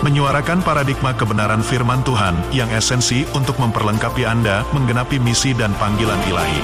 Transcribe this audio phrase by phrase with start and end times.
[0.00, 6.62] menyuarakan paradigma kebenaran firman Tuhan yang esensi untuk memperlengkapi Anda menggenapi misi dan panggilan ilahi.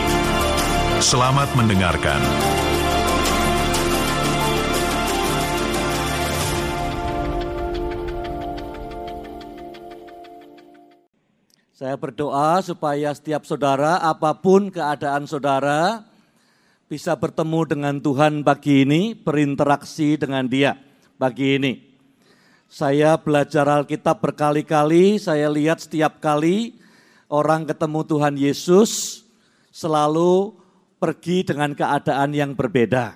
[1.04, 2.16] Selamat mendengarkan.
[11.76, 16.08] Saya berdoa supaya setiap saudara, apa pun keadaan saudara,
[16.88, 20.72] bisa bertemu dengan Tuhan pagi ini, berinteraksi dengan Dia
[21.20, 21.85] pagi ini.
[22.66, 26.74] Saya belajar Alkitab berkali-kali, saya lihat setiap kali
[27.30, 29.22] orang ketemu Tuhan Yesus
[29.70, 30.50] selalu
[30.98, 33.14] pergi dengan keadaan yang berbeda.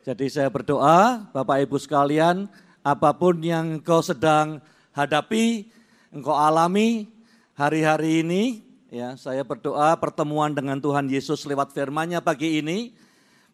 [0.00, 2.48] Jadi saya berdoa, Bapak Ibu sekalian,
[2.80, 4.64] apa pun yang engkau sedang
[4.96, 5.68] hadapi,
[6.08, 7.04] engkau alami
[7.52, 12.96] hari-hari ini, ya saya berdoa pertemuan dengan Tuhan Yesus lewat firman-Nya pagi ini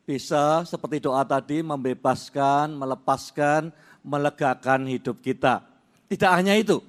[0.06, 5.64] bisa seperti doa tadi membebaskan, melepaskan, melegakan hidup kita.
[6.06, 6.84] Tidak hanya itu,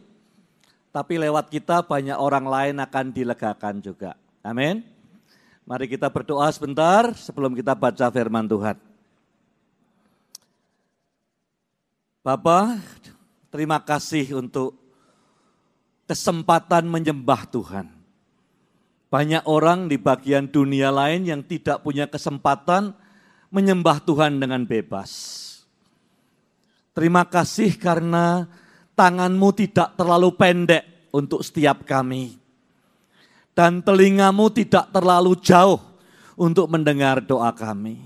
[0.92, 4.20] tapi lewat kita banyak orang lain akan dilegakan juga.
[4.44, 4.84] Amin.
[5.66, 8.78] Mari kita berdoa sebentar sebelum kita baca firman Tuhan.
[12.22, 12.82] Bapak,
[13.50, 14.78] terima kasih untuk
[16.06, 17.90] kesempatan menyembah Tuhan.
[19.10, 22.94] Banyak orang di bagian dunia lain yang tidak punya kesempatan
[23.50, 25.42] menyembah Tuhan dengan bebas.
[26.96, 28.48] Terima kasih karena
[28.96, 32.40] tanganmu tidak terlalu pendek untuk setiap kami.
[33.52, 35.80] Dan telingamu tidak terlalu jauh
[36.40, 38.00] untuk mendengar doa kami.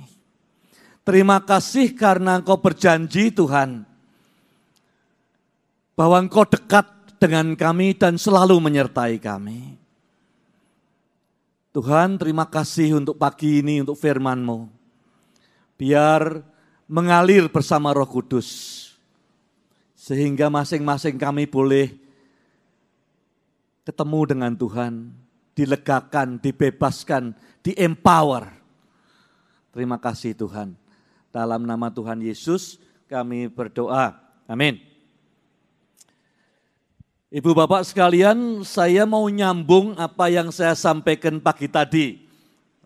[1.05, 3.85] Terima kasih karena engkau berjanji Tuhan.
[5.93, 6.85] Bahwa engkau dekat
[7.21, 9.77] dengan kami dan selalu menyertai kami.
[11.73, 14.69] Tuhan terima kasih untuk pagi ini, untuk firman-Mu.
[15.77, 16.41] Biar
[16.89, 18.78] mengalir bersama roh kudus
[19.99, 21.91] sehingga masing-masing kami boleh
[23.83, 25.11] ketemu dengan Tuhan,
[25.51, 28.47] dilegakan, dibebaskan, di-empower.
[29.75, 30.71] Terima kasih Tuhan.
[31.35, 32.79] Dalam nama Tuhan Yesus
[33.11, 34.15] kami berdoa.
[34.47, 34.79] Amin.
[37.29, 42.07] Ibu bapak sekalian, saya mau nyambung apa yang saya sampaikan pagi tadi.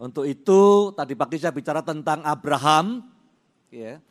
[0.01, 3.05] Untuk itu tadi pagi saya bicara tentang Abraham.
[3.69, 4.01] Ya.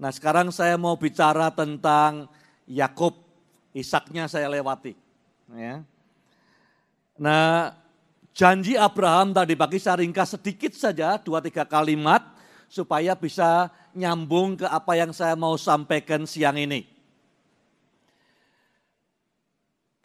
[0.00, 2.26] Nah sekarang saya mau bicara tentang
[2.66, 3.26] Yakub,
[3.76, 4.96] Ishaknya saya lewati.
[5.52, 5.84] Ya.
[7.20, 7.76] Nah,
[8.32, 12.24] janji Abraham tadi pagi saya ringkas sedikit saja, dua tiga kalimat,
[12.72, 16.88] supaya bisa nyambung ke apa yang saya mau sampaikan siang ini.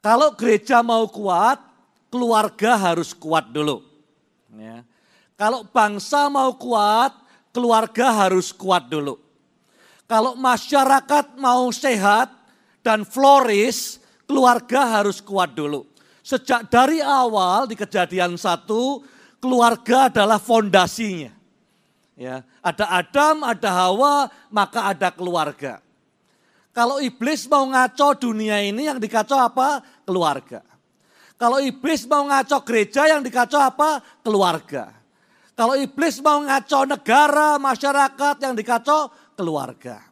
[0.04, 1.64] Kalau gereja mau kuat,
[2.12, 3.88] keluarga harus kuat dulu.
[4.52, 4.84] Ya.
[5.40, 7.16] Kalau bangsa mau kuat,
[7.56, 9.16] keluarga harus kuat dulu.
[10.12, 12.41] Kalau masyarakat mau sehat,
[12.82, 15.86] dan flourish, keluarga harus kuat dulu.
[16.22, 19.02] Sejak dari awal di kejadian satu,
[19.42, 21.34] keluarga adalah fondasinya.
[22.14, 25.82] Ya, ada Adam, ada Hawa, maka ada keluarga.
[26.72, 29.82] Kalau iblis mau ngaco dunia ini yang dikacau apa?
[30.06, 30.62] Keluarga.
[31.42, 34.00] Kalau iblis mau ngaco gereja yang dikacau apa?
[34.22, 34.94] Keluarga.
[35.58, 40.11] Kalau iblis mau ngaco negara, masyarakat yang dikacau keluarga.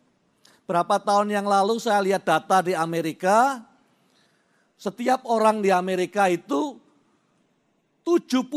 [0.69, 3.65] Berapa tahun yang lalu saya lihat data di Amerika,
[4.77, 6.77] setiap orang di Amerika itu
[8.05, 8.53] 75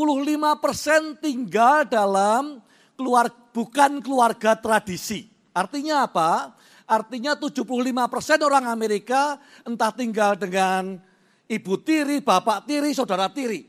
[0.61, 2.61] persen tinggal dalam
[2.93, 5.25] keluar, bukan keluarga tradisi.
[5.57, 6.53] Artinya apa?
[6.85, 7.65] Artinya 75
[8.05, 11.01] persen orang Amerika entah tinggal dengan
[11.49, 13.65] ibu tiri, bapak tiri, saudara tiri.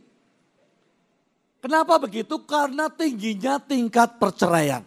[1.64, 2.44] Kenapa begitu?
[2.44, 4.84] Karena tingginya tingkat perceraian.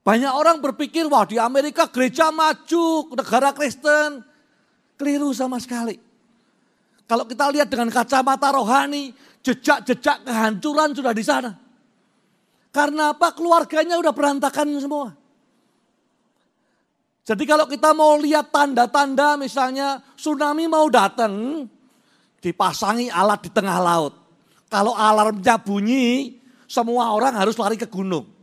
[0.00, 4.24] Banyak orang berpikir, wah di Amerika gereja maju, negara Kristen.
[4.96, 5.96] Keliru sama sekali.
[7.04, 9.12] Kalau kita lihat dengan kacamata rohani,
[9.44, 11.50] jejak-jejak kehancuran sudah di sana.
[12.70, 13.34] Karena apa?
[13.34, 15.10] Keluarganya udah berantakan semua.
[17.26, 21.66] Jadi kalau kita mau lihat tanda-tanda misalnya tsunami mau datang,
[22.40, 24.14] dipasangi alat di tengah laut.
[24.70, 26.38] Kalau alarmnya bunyi,
[26.70, 28.39] semua orang harus lari ke gunung.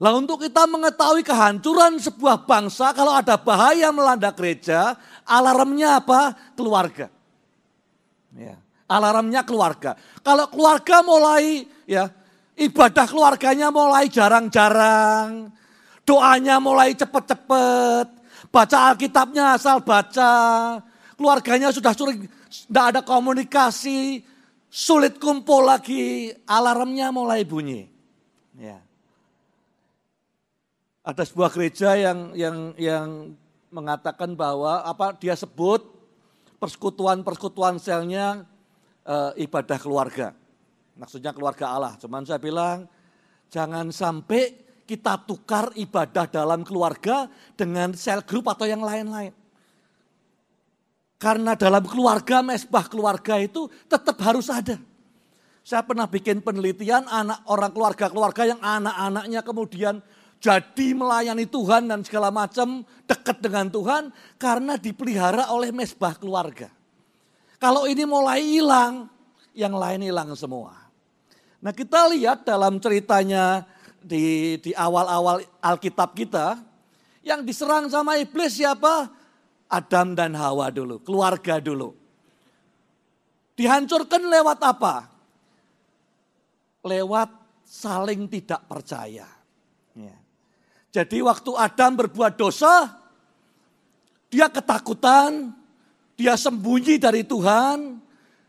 [0.00, 4.96] Lah untuk kita mengetahui kehancuran sebuah bangsa kalau ada bahaya melanda gereja,
[5.28, 6.32] alarmnya apa?
[6.56, 7.12] Keluarga.
[8.32, 8.56] Ya.
[8.88, 9.94] Alarmnya keluarga.
[10.24, 12.08] Kalau keluarga mulai ya
[12.56, 15.52] ibadah keluarganya mulai jarang-jarang,
[16.08, 18.06] doanya mulai cepet-cepet,
[18.48, 20.32] baca Alkitabnya asal baca,
[21.14, 24.24] keluarganya sudah sulit, tidak ada komunikasi,
[24.72, 27.84] sulit kumpul lagi, alarmnya mulai bunyi.
[28.56, 28.80] Ya.
[31.10, 33.34] Ada sebuah gereja yang yang yang
[33.74, 35.82] mengatakan bahwa apa dia sebut
[36.62, 38.46] persekutuan-persekutuan selnya
[39.02, 40.30] e, ibadah keluarga.
[40.94, 41.98] Maksudnya keluarga Allah.
[41.98, 42.86] Cuman saya bilang
[43.50, 44.54] jangan sampai
[44.86, 47.26] kita tukar ibadah dalam keluarga
[47.58, 49.34] dengan sel grup atau yang lain-lain.
[51.18, 54.78] Karena dalam keluarga, mesbah keluarga itu tetap harus ada.
[55.66, 59.98] Saya pernah bikin penelitian anak orang keluarga-keluarga yang anak-anaknya kemudian
[60.40, 64.08] jadi melayani Tuhan dan segala macam dekat dengan Tuhan
[64.40, 66.72] karena dipelihara oleh mesbah keluarga.
[67.60, 69.04] Kalau ini mulai hilang,
[69.52, 70.72] yang lain hilang semua.
[71.60, 73.68] Nah kita lihat dalam ceritanya
[74.00, 76.56] di, di awal-awal Alkitab kita,
[77.20, 79.12] yang diserang sama iblis siapa?
[79.68, 81.92] Adam dan Hawa dulu, keluarga dulu.
[83.60, 85.04] Dihancurkan lewat apa?
[86.80, 87.28] Lewat
[87.68, 89.39] saling tidak percaya.
[90.90, 92.98] Jadi waktu Adam berbuat dosa,
[94.26, 95.54] dia ketakutan,
[96.18, 98.02] dia sembunyi dari Tuhan,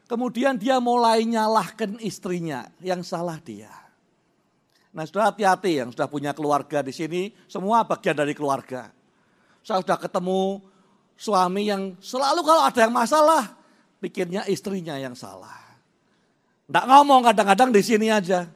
[0.09, 3.69] kemudian dia mulai nyalahkan istrinya, yang salah dia.
[4.91, 8.91] Nah sudah hati-hati yang sudah punya keluarga di sini, semua bagian dari keluarga.
[9.61, 10.59] Saya sudah ketemu
[11.15, 13.53] suami yang selalu kalau ada yang masalah,
[14.01, 15.61] pikirnya istrinya yang salah.
[16.65, 18.49] Tidak ngomong kadang-kadang di sini aja.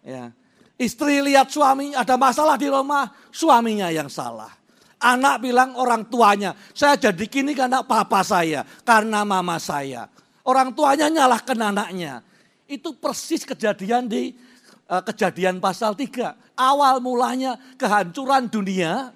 [0.00, 0.32] Ya.
[0.78, 4.54] Istri lihat suami ada masalah di rumah, suaminya yang salah.
[5.02, 10.06] Anak bilang orang tuanya, saya jadi gini karena papa saya, karena mama saya.
[10.46, 12.22] Orang tuanya nyalahkan anaknya.
[12.70, 14.38] Itu persis kejadian di
[14.86, 16.54] uh, kejadian pasal 3.
[16.54, 19.10] Awal mulanya kehancuran dunia,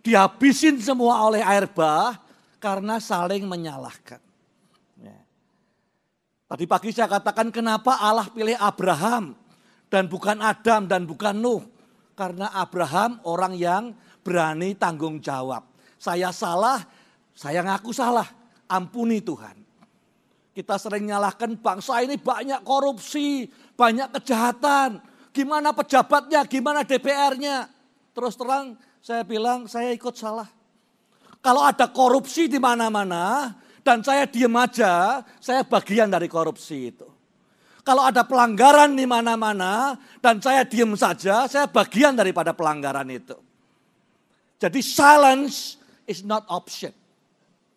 [0.00, 2.16] dihabisin semua oleh air bah
[2.60, 4.20] karena saling menyalahkan.
[5.00, 5.20] Ya.
[6.48, 9.43] Tadi pagi saya katakan kenapa Allah pilih Abraham
[9.94, 11.62] dan bukan Adam dan bukan Nuh.
[12.18, 13.94] Karena Abraham orang yang
[14.26, 15.62] berani tanggung jawab.
[16.02, 16.82] Saya salah,
[17.30, 18.26] saya ngaku salah.
[18.66, 19.54] Ampuni Tuhan.
[20.50, 23.46] Kita sering nyalahkan bangsa ini banyak korupsi,
[23.78, 24.98] banyak kejahatan.
[25.30, 27.70] Gimana pejabatnya, gimana DPR-nya.
[28.14, 30.46] Terus terang saya bilang saya ikut salah.
[31.38, 37.13] Kalau ada korupsi di mana-mana dan saya diem aja, saya bagian dari korupsi itu.
[37.84, 43.36] Kalau ada pelanggaran di mana-mana dan saya diem saja, saya bagian daripada pelanggaran itu.
[44.56, 45.76] Jadi silence
[46.08, 46.96] is not option.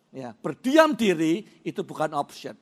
[0.08, 2.56] Ya, berdiam diri itu bukan option.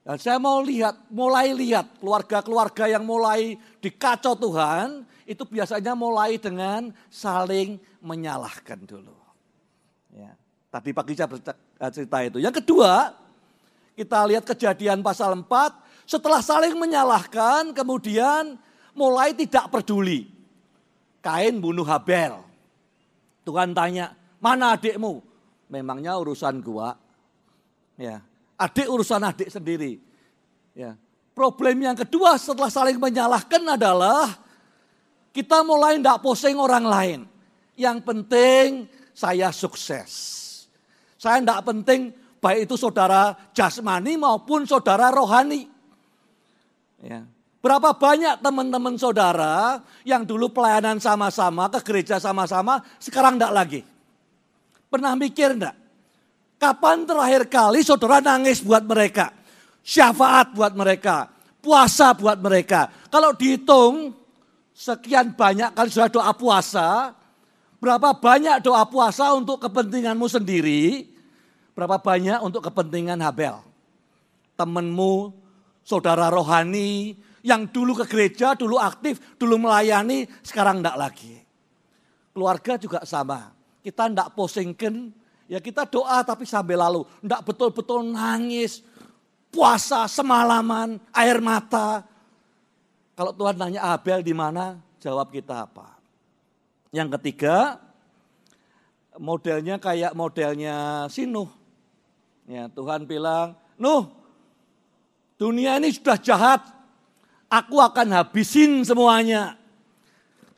[0.00, 6.88] Dan saya mau lihat, mulai lihat keluarga-keluarga yang mulai dikacau Tuhan, itu biasanya mulai dengan
[7.12, 9.12] saling menyalahkan dulu.
[10.16, 10.32] Ya.
[10.72, 11.28] Tadi pagi saya
[11.92, 12.40] cerita itu.
[12.40, 13.12] Yang kedua,
[13.92, 15.44] kita lihat kejadian pasal 4,
[16.10, 18.58] setelah saling menyalahkan, kemudian
[18.98, 20.26] mulai tidak peduli.
[21.22, 22.34] Kain bunuh Habel.
[23.46, 25.22] Tuhan tanya, mana adikmu?
[25.70, 26.98] Memangnya urusan gua.
[27.94, 28.26] Ya,
[28.58, 30.02] adik urusan adik sendiri.
[30.74, 30.98] Ya.
[31.30, 34.34] Problem yang kedua setelah saling menyalahkan adalah
[35.30, 37.20] kita mulai tidak posing orang lain.
[37.78, 38.66] Yang penting
[39.14, 40.10] saya sukses.
[41.14, 42.10] Saya tidak penting
[42.42, 45.79] baik itu saudara jasmani maupun saudara rohani.
[47.00, 47.24] Ya.
[47.60, 53.80] Berapa banyak teman-teman saudara yang dulu pelayanan sama-sama, ke gereja sama-sama, sekarang enggak lagi.
[54.88, 55.76] Pernah mikir enggak?
[56.56, 59.32] Kapan terakhir kali saudara nangis buat mereka?
[59.84, 61.28] Syafaat buat mereka,
[61.60, 62.88] puasa buat mereka.
[63.12, 64.16] Kalau dihitung
[64.72, 67.12] sekian banyak kali sudah doa puasa,
[67.76, 71.12] berapa banyak doa puasa untuk kepentinganmu sendiri,
[71.76, 73.60] berapa banyak untuk kepentingan Habel.
[74.56, 75.32] Temenmu
[75.84, 81.34] saudara rohani yang dulu ke gereja, dulu aktif, dulu melayani, sekarang enggak lagi.
[82.36, 83.52] Keluarga juga sama.
[83.80, 85.08] Kita enggak posingkan,
[85.48, 87.08] ya kita doa tapi sambil lalu.
[87.24, 88.84] Enggak betul-betul nangis,
[89.48, 92.04] puasa semalaman, air mata.
[93.16, 95.96] Kalau Tuhan nanya Abel di mana, jawab kita apa?
[96.92, 97.80] Yang ketiga,
[99.16, 101.48] modelnya kayak modelnya Sinuh.
[102.48, 104.19] Ya, Tuhan bilang, Nuh
[105.40, 106.60] Dunia ini sudah jahat.
[107.48, 109.56] Aku akan habisin semuanya.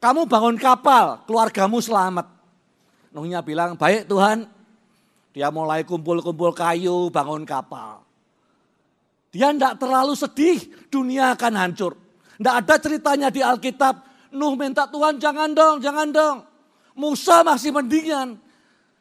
[0.03, 2.27] Kamu bangun kapal, keluargamu selamat.
[3.15, 4.51] Nuhnya bilang, baik Tuhan.
[5.31, 8.03] Dia mulai kumpul-kumpul kayu, bangun kapal.
[9.31, 10.59] Dia tidak terlalu sedih,
[10.91, 11.95] dunia akan hancur.
[12.37, 16.37] Tidak ada ceritanya di Alkitab, Nuh minta Tuhan jangan dong, jangan dong.
[16.97, 18.41] Musa masih mendingan.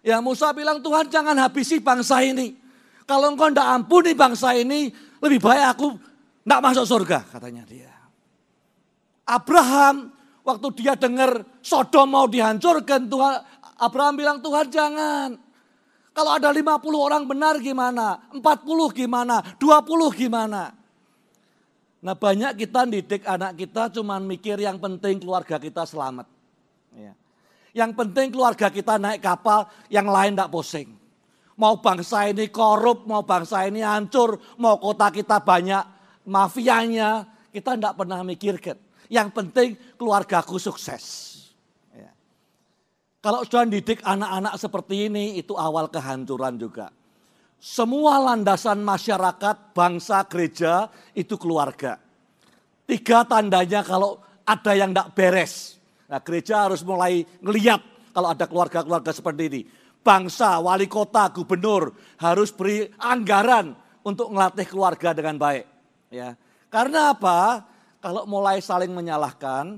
[0.04, 2.54] Ya Musa bilang Tuhan jangan habisi bangsa ini.
[3.08, 5.88] Kalau engkau tidak ampuni bangsa ini, lebih baik aku
[6.42, 7.94] tidak masuk surga katanya dia.
[9.30, 10.10] Abraham
[10.42, 13.34] waktu dia dengar Sodom mau dihancurkan, Tuhan
[13.78, 15.30] Abraham bilang Tuhan jangan.
[16.12, 18.20] Kalau ada 50 orang benar gimana?
[18.36, 18.44] 40
[18.92, 19.40] gimana?
[19.56, 20.76] 20 gimana?
[22.02, 26.28] Nah banyak kita didik anak kita cuman mikir yang penting keluarga kita selamat.
[26.98, 27.14] Ya.
[27.72, 31.01] Yang penting keluarga kita naik kapal, yang lain tidak pusing.
[31.62, 35.84] Mau bangsa ini korup, mau bangsa ini hancur, mau kota kita banyak
[36.26, 38.82] mafianya, kita tidak pernah mikirkan.
[39.14, 41.30] Yang penting keluargaku sukses.
[43.22, 46.90] Kalau sudah didik anak-anak seperti ini, itu awal kehancuran juga.
[47.62, 52.02] Semua landasan masyarakat, bangsa, gereja, itu keluarga.
[52.90, 55.78] Tiga tandanya kalau ada yang tidak beres.
[56.10, 59.62] Nah gereja harus mulai ngeliat kalau ada keluarga-keluarga seperti ini.
[60.02, 65.66] Bangsa, wali kota, gubernur harus beri anggaran untuk melatih keluarga dengan baik.
[66.10, 66.34] Ya,
[66.74, 67.70] Karena apa?
[68.02, 69.78] Kalau mulai saling menyalahkan,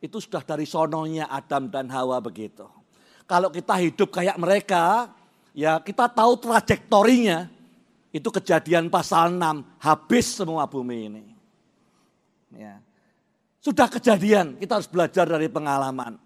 [0.00, 2.64] itu sudah dari sononya Adam dan Hawa begitu.
[3.28, 5.12] Kalau kita hidup kayak mereka,
[5.52, 7.52] ya kita tahu trajektorinya.
[8.08, 11.24] Itu kejadian pasal 6, habis semua bumi ini.
[12.56, 12.80] Ya.
[13.60, 16.16] Sudah kejadian, kita harus belajar dari pengalaman.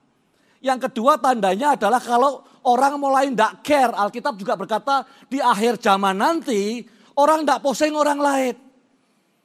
[0.62, 6.16] Yang kedua tandanya adalah kalau orang mulai tidak care, Alkitab juga berkata di akhir zaman
[6.18, 6.86] nanti
[7.18, 8.54] orang tidak poseng orang lain.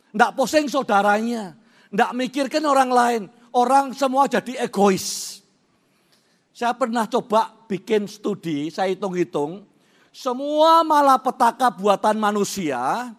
[0.08, 1.54] Tidak poseng saudaranya,
[1.94, 3.22] tidak mikirkan orang lain.
[3.54, 5.40] Orang semua jadi egois.
[6.58, 9.62] Saya pernah coba bikin studi, saya hitung-hitung.
[10.10, 13.14] Semua malapetaka buatan manusia,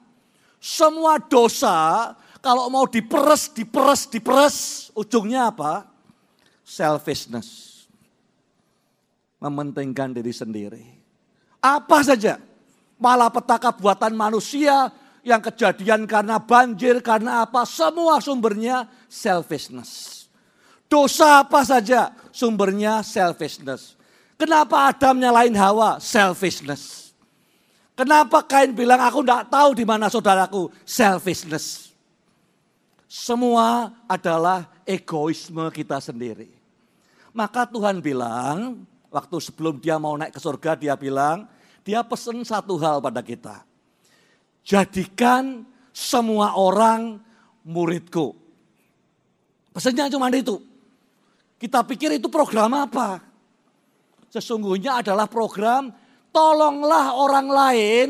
[0.58, 2.10] semua dosa,
[2.42, 4.56] kalau mau diperes, diperes, diperes,
[4.94, 5.86] ujungnya apa?
[6.66, 7.67] Selfishness.
[9.38, 10.85] Mementingkan diri sendiri.
[11.62, 12.42] Apa saja
[12.99, 14.90] malapetaka buatan manusia
[15.23, 20.26] yang kejadian karena banjir, karena apa, semua sumbernya selfishness.
[20.88, 23.95] Dosa apa saja sumbernya selfishness.
[24.40, 26.00] Kenapa Adam nyalain Hawa?
[26.00, 27.12] Selfishness.
[27.99, 30.71] Kenapa Kain bilang aku tidak tahu di mana saudaraku?
[30.87, 31.90] Selfishness.
[33.11, 36.54] Semua adalah egoisme kita sendiri.
[37.35, 41.48] Maka Tuhan bilang, waktu sebelum dia mau naik ke surga, dia bilang,
[41.84, 43.64] dia pesan satu hal pada kita.
[44.64, 47.18] Jadikan semua orang
[47.64, 48.36] muridku.
[49.72, 50.60] Pesannya cuma itu.
[51.58, 53.18] Kita pikir itu program apa?
[54.28, 55.90] Sesungguhnya adalah program
[56.30, 58.08] tolonglah orang lain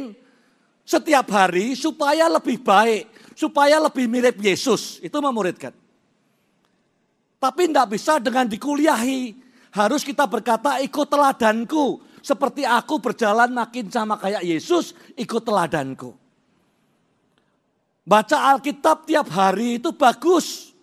[0.83, 4.99] setiap hari supaya lebih baik, supaya lebih mirip Yesus.
[5.01, 5.73] Itu memuridkan.
[7.39, 9.48] Tapi tidak bisa dengan dikuliahi.
[9.79, 12.03] Harus kita berkata ikut teladanku.
[12.19, 16.19] Seperti aku berjalan makin sama kayak Yesus, ikut teladanku.
[18.03, 20.75] Baca Alkitab tiap hari itu bagus.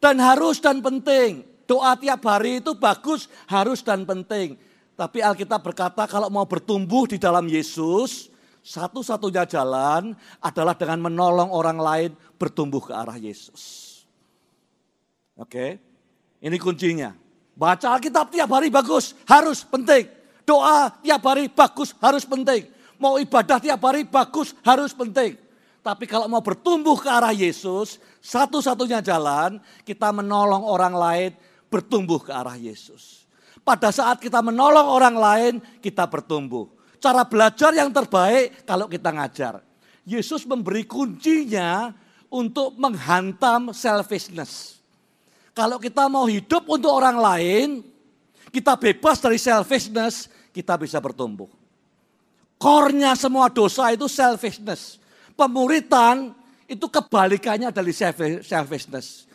[0.00, 1.44] Dan harus dan penting.
[1.68, 4.56] Doa tiap hari itu bagus, harus dan penting.
[4.96, 8.32] Tapi Alkitab berkata kalau mau bertumbuh di dalam Yesus,
[8.64, 13.92] satu-satunya jalan adalah dengan menolong orang lain bertumbuh ke arah Yesus.
[15.36, 15.76] Oke,
[16.40, 17.23] ini kuncinya.
[17.54, 20.10] Baca Alkitab tiap hari bagus, harus penting.
[20.42, 22.66] Doa tiap hari bagus, harus penting.
[22.98, 25.38] Mau ibadah tiap hari bagus, harus penting.
[25.84, 31.30] Tapi kalau mau bertumbuh ke arah Yesus, satu-satunya jalan kita menolong orang lain
[31.68, 33.28] bertumbuh ke arah Yesus.
[33.64, 36.68] Pada saat kita menolong orang lain, kita bertumbuh.
[37.00, 39.60] Cara belajar yang terbaik kalau kita ngajar.
[40.08, 41.92] Yesus memberi kuncinya
[42.32, 44.73] untuk menghantam selfishness.
[45.54, 47.68] Kalau kita mau hidup untuk orang lain,
[48.50, 51.46] kita bebas dari selfishness, kita bisa bertumbuh.
[52.58, 54.98] Kornya semua dosa itu selfishness.
[55.38, 56.34] Pemuritan
[56.66, 57.94] itu kebalikannya dari
[58.42, 59.30] selfishness.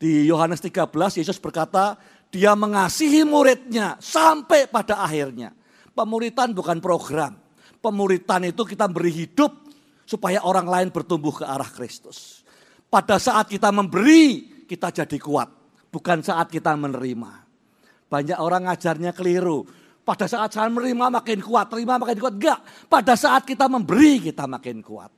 [0.00, 0.90] Di Yohanes 13
[1.22, 1.94] Yesus berkata,
[2.30, 5.54] dia mengasihi muridnya sampai pada akhirnya.
[5.94, 7.38] Pemuritan bukan program.
[7.82, 9.52] Pemuritan itu kita beri hidup
[10.06, 12.42] supaya orang lain bertumbuh ke arah Kristus.
[12.90, 15.50] Pada saat kita memberi, kita jadi kuat.
[15.90, 17.32] Bukan saat kita menerima.
[18.06, 19.66] Banyak orang ngajarnya keliru.
[20.06, 22.34] Pada saat saya menerima makin kuat, terima makin kuat.
[22.38, 25.10] Enggak, pada saat kita memberi kita makin kuat.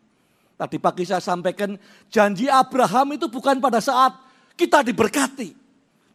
[0.57, 1.77] Tadi pagi saya sampaikan
[2.09, 4.17] janji Abraham itu bukan pada saat
[4.57, 5.53] kita diberkati.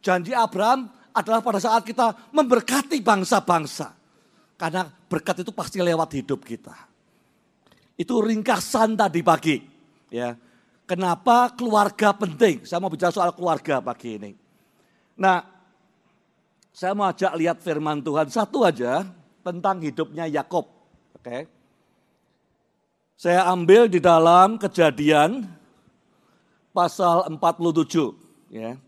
[0.02, 3.94] Janji Abraham adalah pada saat kita memberkati bangsa-bangsa.
[4.58, 6.74] Karena berkat itu pasti lewat hidup kita.
[7.98, 9.56] Itu ringkasan tadi pagi.
[10.10, 10.34] Ya.
[10.88, 12.64] Kenapa keluarga penting?
[12.64, 14.32] Saya mau bicara soal keluarga pagi ini.
[15.20, 15.44] Nah,
[16.72, 19.04] saya mau ajak lihat firman Tuhan satu aja
[19.44, 20.64] tentang hidupnya Yakob.
[21.12, 21.44] Oke.
[23.20, 25.44] Saya ambil di dalam Kejadian
[26.72, 28.80] pasal 47, ya.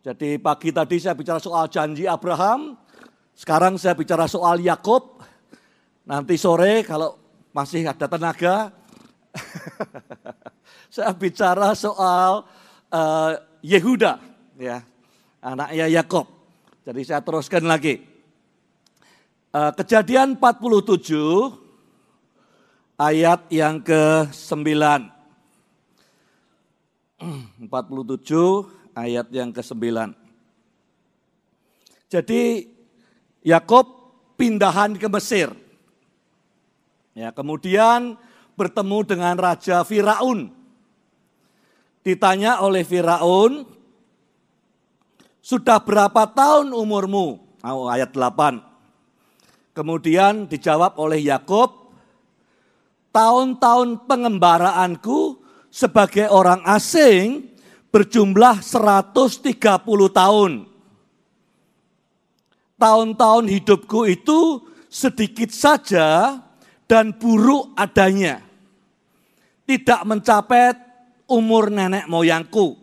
[0.00, 2.80] Jadi pagi tadi saya bicara soal janji Abraham,
[3.36, 5.20] sekarang saya bicara soal Yakob.
[6.08, 7.20] Nanti sore kalau
[7.52, 8.72] masih ada tenaga,
[10.90, 12.46] saya bicara soal
[12.90, 14.22] uh, Yehuda,
[14.58, 14.82] ya,
[15.42, 16.26] anaknya Yakob.
[16.86, 17.98] Jadi saya teruskan lagi.
[19.50, 21.66] Uh, kejadian 47
[23.00, 24.62] ayat yang ke-9.
[27.66, 27.66] 47
[28.94, 29.84] ayat yang ke-9.
[32.06, 32.42] Jadi
[33.42, 33.86] Yakob
[34.38, 35.50] pindahan ke Mesir.
[37.16, 38.20] Ya, kemudian
[38.54, 40.52] bertemu dengan Raja Firaun.
[42.06, 43.66] Ditanya oleh Firaun,
[45.42, 47.58] sudah berapa tahun umurmu?
[47.66, 48.62] Oh, ayat 8.
[49.74, 51.90] Kemudian dijawab oleh Yakob,
[53.10, 57.50] tahun-tahun pengembaraanku sebagai orang asing
[57.90, 59.58] berjumlah 130
[60.14, 60.52] tahun.
[62.78, 66.38] Tahun-tahun hidupku itu sedikit saja
[66.86, 68.46] dan buruk adanya.
[69.66, 70.85] Tidak mencapai
[71.26, 72.78] umur nenek moyangku,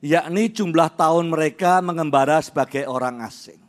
[0.00, 3.60] yakni jumlah tahun mereka mengembara sebagai orang asing.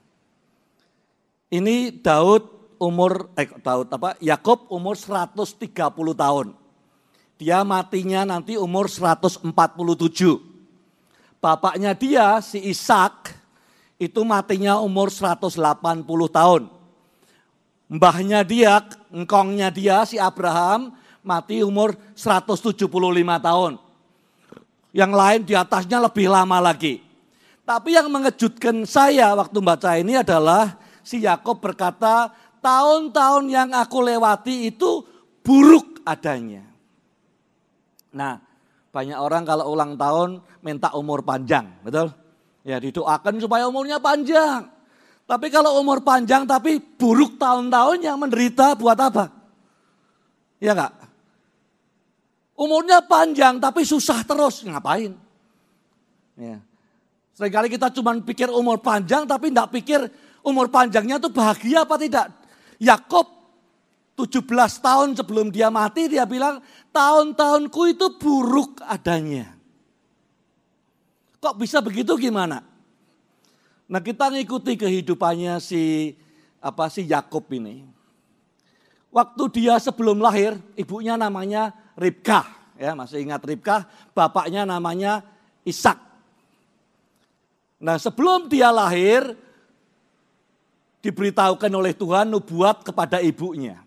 [1.53, 4.17] Ini Daud umur eh Daud apa?
[4.17, 5.69] Yakob umur 130
[6.17, 6.47] tahun.
[7.37, 9.45] Dia matinya nanti umur 147.
[11.43, 13.35] Bapaknya dia si Ishak
[13.99, 15.59] itu matinya umur 180
[16.31, 16.71] tahun.
[17.93, 18.81] Mbahnya dia,
[19.13, 22.89] engkongnya dia si Abraham mati umur 175
[23.37, 23.82] tahun.
[24.93, 27.01] Yang lain di atasnya lebih lama lagi.
[27.65, 32.29] Tapi yang mengejutkan saya waktu baca ini adalah si Yakob berkata,
[32.61, 35.01] tahun-tahun yang aku lewati itu
[35.41, 36.63] buruk adanya.
[38.13, 38.37] Nah,
[38.93, 42.13] banyak orang kalau ulang tahun minta umur panjang, betul?
[42.63, 44.69] Ya didoakan supaya umurnya panjang.
[45.23, 49.31] Tapi kalau umur panjang tapi buruk tahun-tahun yang menderita buat apa?
[50.61, 51.02] Ya enggak?
[52.63, 55.11] Umurnya panjang tapi susah terus, ngapain?
[56.39, 56.63] Ya.
[57.35, 59.99] Seringkali kita cuma pikir umur panjang tapi enggak pikir
[60.47, 62.31] umur panjangnya itu bahagia apa tidak.
[62.79, 63.27] Yakob
[64.15, 64.47] 17
[64.79, 66.63] tahun sebelum dia mati dia bilang
[66.95, 69.51] tahun-tahunku itu buruk adanya.
[71.43, 72.63] Kok bisa begitu gimana?
[73.91, 76.15] Nah kita ngikuti kehidupannya si
[76.63, 77.83] apa si Yakob ini.
[79.11, 83.85] Waktu dia sebelum lahir, ibunya namanya Ribkah, ya masih ingat Ribkah,
[84.17, 85.21] bapaknya namanya
[85.63, 85.95] Ishak.
[87.83, 89.35] Nah sebelum dia lahir,
[91.03, 93.83] diberitahukan oleh Tuhan nubuat kepada ibunya.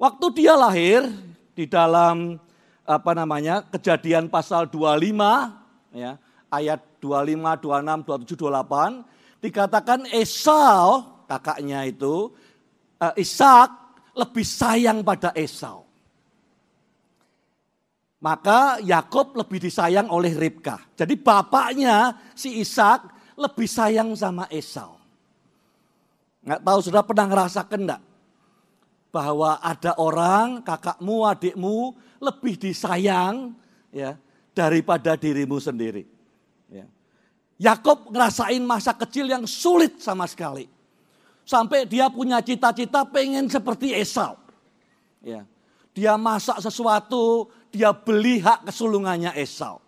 [0.00, 1.04] Waktu dia lahir
[1.52, 2.40] di dalam
[2.88, 5.12] apa namanya kejadian pasal 25
[5.92, 6.16] ya
[6.48, 12.32] ayat 25, 26, 27, 28 dikatakan Esau kakaknya itu
[12.96, 13.68] uh, Ishak
[14.16, 15.89] lebih sayang pada Esau.
[18.20, 20.76] Maka Yakob lebih disayang oleh Ribka.
[20.92, 25.00] Jadi bapaknya si Ishak lebih sayang sama Esau.
[26.44, 28.02] Nggak tahu sudah pernah ngerasakan enggak?
[29.10, 33.54] bahwa ada orang, kakakmu, adikmu lebih disayang
[33.90, 34.14] ya
[34.54, 36.06] daripada dirimu sendiri.
[36.70, 36.86] Ya.
[37.58, 40.70] Yakob ngerasain masa kecil yang sulit sama sekali.
[41.42, 44.38] Sampai dia punya cita-cita pengen seperti Esau.
[45.20, 45.42] Ya.
[45.94, 49.82] Dia masak sesuatu, dia beli hak kesulungannya Esau.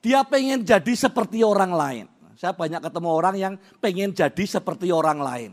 [0.00, 2.06] Dia pengen jadi seperti orang lain.
[2.40, 5.52] Saya banyak ketemu orang yang pengen jadi seperti orang lain.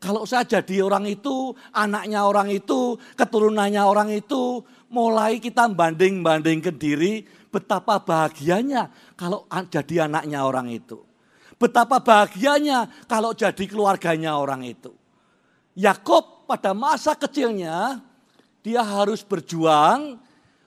[0.00, 4.60] Kalau saya jadi orang itu, anaknya orang itu, keturunannya orang itu,
[4.92, 11.00] mulai kita banding-banding ke diri, betapa bahagianya kalau jadi anaknya orang itu.
[11.56, 14.92] Betapa bahagianya kalau jadi keluarganya orang itu.
[15.72, 18.02] Yakob pada masa kecilnya,
[18.64, 20.16] dia harus berjuang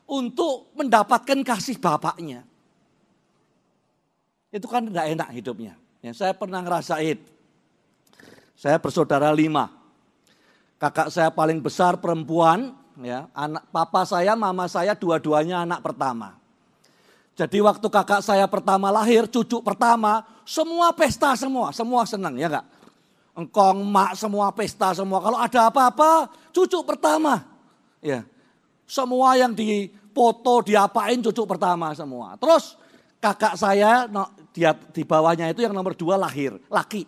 [0.05, 2.45] untuk mendapatkan kasih bapaknya.
[4.53, 5.73] Itu kan tidak enak hidupnya.
[6.05, 7.17] Ya, saya pernah ngerasain
[8.57, 9.69] saya bersaudara lima.
[10.81, 16.38] Kakak saya paling besar perempuan, ya, anak papa saya, mama saya dua-duanya anak pertama.
[17.38, 22.65] Jadi waktu kakak saya pertama lahir, cucu pertama, semua pesta semua, semua senang ya enggak?
[23.38, 25.21] Engkong, mak, semua pesta semua.
[25.21, 27.45] Kalau ada apa-apa, cucu pertama.
[28.07, 28.23] Ya.
[28.87, 32.39] Semua yang di foto diapain cucu pertama semua.
[32.39, 32.79] Terus
[33.19, 37.03] kakak saya no, dia di bawahnya itu yang nomor dua lahir, laki.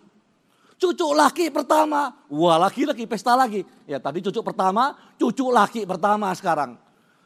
[0.80, 3.64] Cucu laki pertama, wah lagi lagi pesta lagi.
[3.88, 6.76] Ya tadi cucu pertama, cucu laki pertama sekarang.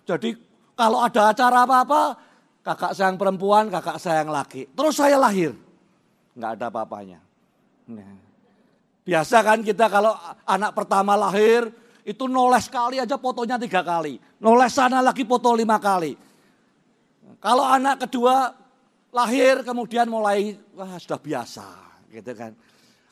[0.07, 0.39] Jadi
[0.79, 2.03] kalau ada acara apa-apa,
[2.63, 4.71] kakak saya yang perempuan, kakak saya yang laki.
[4.75, 5.55] Terus saya lahir,
[6.39, 7.19] nggak ada apa-apanya.
[7.91, 8.23] Nah.
[9.05, 10.17] Biasa kan kita kalau
[10.49, 11.69] anak pertama lahir,
[12.05, 14.21] itu noles sekali aja fotonya tiga kali.
[14.39, 16.13] Noles sana lagi foto lima kali.
[17.41, 18.53] Kalau anak kedua
[19.09, 21.65] lahir kemudian mulai wah sudah biasa
[22.13, 22.53] gitu kan.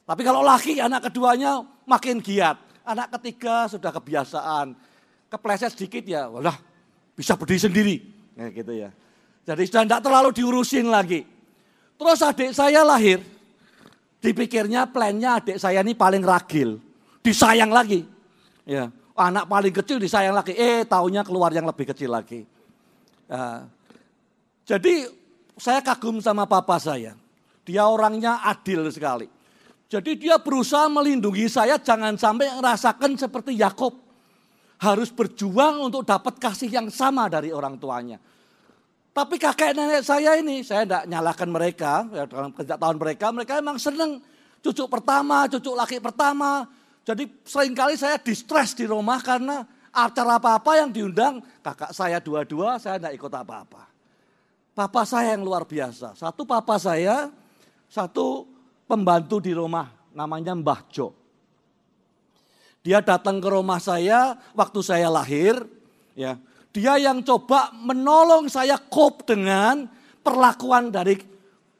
[0.04, 2.60] Tapi kalau laki anak keduanya makin giat.
[2.84, 4.74] Anak ketiga sudah kebiasaan.
[5.32, 6.58] Kepleset sedikit ya, walah
[7.16, 7.96] bisa berdiri sendiri.
[8.36, 8.90] Ya, gitu ya.
[9.48, 11.24] Jadi sudah tidak terlalu diurusin lagi.
[11.96, 13.22] Terus adik saya lahir,
[14.18, 16.76] dipikirnya plannya adik saya ini paling ragil.
[17.22, 18.02] Disayang lagi.
[18.62, 20.54] Ya, anak paling kecil disayang lagi.
[20.54, 22.46] Eh, taunya keluar yang lebih kecil lagi.
[23.26, 23.66] Uh,
[24.62, 25.10] jadi
[25.58, 27.18] saya kagum sama papa saya.
[27.62, 29.30] Dia orangnya adil sekali.
[29.92, 33.92] Jadi dia berusaha melindungi saya jangan sampai merasakan seperti Yakob.
[34.82, 38.18] Harus berjuang untuk dapat kasih yang sama dari orang tuanya.
[39.12, 43.52] Tapi kakek nenek saya ini, saya tidak nyalakan mereka, ya, dalam kerja tahun mereka, mereka
[43.60, 44.24] emang seneng.
[44.64, 46.64] Cucu pertama, cucu laki pertama,
[47.02, 52.78] jadi sering kali saya distress di rumah karena acara apa-apa yang diundang kakak saya dua-dua
[52.78, 53.90] saya tidak ikut apa-apa.
[54.72, 56.16] Papa saya yang luar biasa.
[56.16, 57.28] Satu papa saya,
[57.92, 58.48] satu
[58.88, 61.12] pembantu di rumah namanya Mbah Jo.
[62.80, 65.60] Dia datang ke rumah saya waktu saya lahir,
[66.16, 66.40] ya.
[66.72, 69.84] Dia yang coba menolong saya kop dengan
[70.24, 71.20] perlakuan dari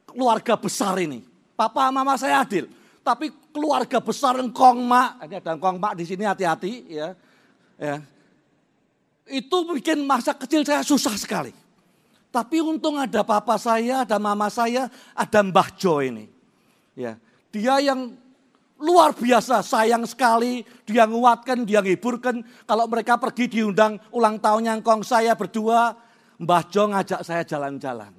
[0.05, 1.25] keluarga besar ini.
[1.57, 2.69] Papa mama saya adil.
[3.01, 7.09] Tapi keluarga besar engkong mak, ini ada engkong mak di sini hati-hati ya.
[7.77, 7.97] ya.
[9.29, 11.55] Itu bikin masa kecil saya susah sekali.
[12.33, 16.33] Tapi untung ada papa saya, ada mama saya, ada Mbah Jo ini.
[16.97, 17.21] Ya,
[17.53, 18.17] dia yang
[18.81, 22.41] luar biasa sayang sekali, dia nguatkan, dia ngiburkan.
[22.65, 25.93] Kalau mereka pergi diundang ulang tahunnya engkong saya berdua,
[26.41, 28.17] Mbah Jo ngajak saya jalan-jalan.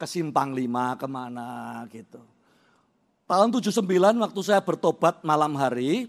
[0.00, 2.33] Ke Simpang Lima, ke mana gitu.
[3.34, 3.82] Tahun 79
[4.22, 6.06] waktu saya bertobat malam hari,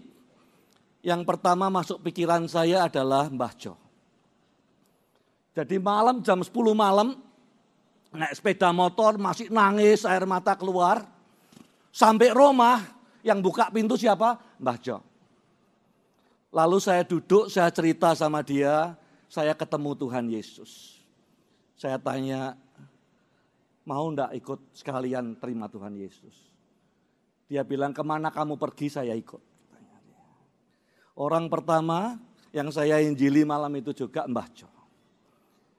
[1.02, 3.74] yang pertama masuk pikiran saya adalah Mbah Jo.
[5.50, 7.18] Jadi malam jam 10 malam,
[8.14, 11.02] naik sepeda motor masih nangis, air mata keluar.
[11.90, 12.94] Sampai rumah,
[13.26, 14.38] yang buka pintu siapa?
[14.62, 15.02] Mbah Jo.
[16.54, 18.94] Lalu saya duduk, saya cerita sama dia,
[19.26, 21.02] saya ketemu Tuhan Yesus.
[21.74, 22.54] Saya tanya,
[23.82, 26.45] mau ndak ikut sekalian terima Tuhan Yesus?
[27.46, 29.38] Dia bilang ke mana kamu pergi saya ikut.
[31.16, 32.18] Orang pertama
[32.50, 34.68] yang saya injili malam itu juga Mbah Jo.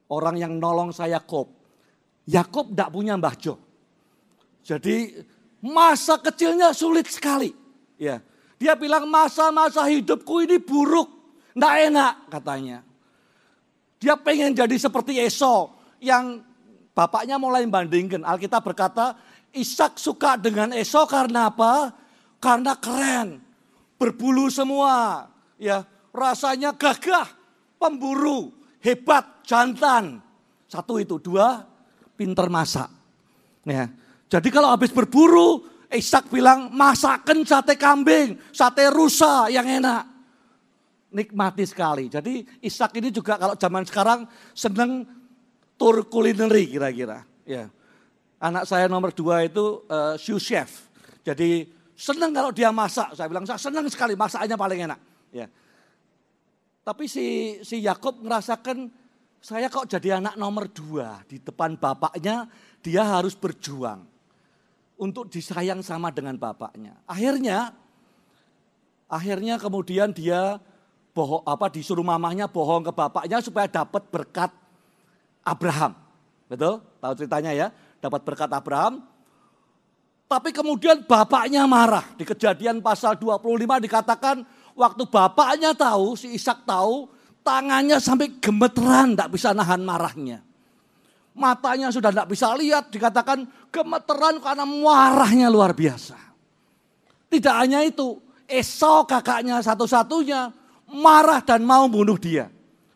[0.08, 1.51] Orang yang nolong saya Yakob.
[2.25, 3.60] Yakob tidak punya Mbah Jo.
[4.63, 5.19] Jadi
[5.62, 7.51] masa kecilnya sulit sekali.
[7.99, 8.23] Ya,
[8.58, 11.10] dia bilang masa-masa hidupku ini buruk,
[11.53, 12.77] tidak enak katanya.
[13.97, 16.45] Dia pengen jadi seperti Esau yang
[16.93, 18.21] bapaknya mulai membandingkan.
[18.21, 19.17] Alkitab berkata
[19.57, 21.89] Ishak suka dengan Esau karena apa?
[22.37, 23.41] Karena keren,
[23.97, 25.25] berbulu semua,
[25.57, 25.81] ya
[26.13, 27.25] rasanya gagah,
[27.81, 28.53] pemburu,
[28.85, 30.21] hebat, jantan.
[30.69, 31.65] Satu itu, dua,
[32.13, 32.89] pinter masak.
[33.65, 33.89] Ya.
[34.27, 40.03] Jadi kalau habis berburu, Ishak bilang masakan sate kambing, sate rusa yang enak.
[41.15, 42.11] Nikmati sekali.
[42.11, 44.19] Jadi Ishak ini juga kalau zaman sekarang
[44.51, 45.07] seneng
[45.79, 47.23] tur kulineri kira-kira.
[47.47, 47.71] Ya.
[48.38, 50.86] Anak saya nomor dua itu uh, sous chef.
[51.26, 51.65] Jadi
[51.97, 53.17] senang kalau dia masak.
[53.17, 55.00] Saya bilang saya senang sekali masaknya paling enak.
[55.34, 55.50] Ya.
[56.86, 58.93] Tapi si si Yakob ngerasakan
[59.41, 62.45] saya kok jadi anak nomor dua di depan bapaknya
[62.86, 64.06] dia harus berjuang
[64.97, 66.93] untuk disayang sama dengan bapaknya.
[67.10, 67.73] Akhirnya
[69.10, 70.62] akhirnya kemudian dia
[71.17, 74.54] bohong apa disuruh mamahnya bohong ke bapaknya supaya dapat berkat
[75.41, 75.97] Abraham.
[76.45, 76.80] Betul?
[77.02, 77.67] Tahu ceritanya ya?
[78.01, 79.03] Dapat berkat Abraham.
[80.27, 82.03] Tapi kemudian bapaknya marah.
[82.19, 84.43] Di kejadian pasal 25 dikatakan
[84.75, 87.07] waktu bapaknya tahu, si Ishak tahu,
[87.47, 90.43] tangannya sampai gemeteran, tidak bisa nahan marahnya.
[91.38, 96.17] Matanya sudah tidak bisa lihat, dikatakan gemeteran karena marahnya luar biasa.
[97.31, 100.51] Tidak hanya itu, Esau kakaknya satu-satunya
[100.91, 102.47] marah dan mau bunuh dia.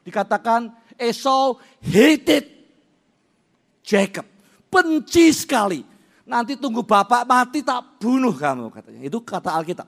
[0.04, 2.48] Dikatakan Esau hated
[3.84, 4.31] Jacob
[4.72, 5.84] benci sekali.
[6.32, 9.02] Nanti tunggu bapak mati tak bunuh kamu katanya.
[9.04, 9.88] Itu kata Alkitab.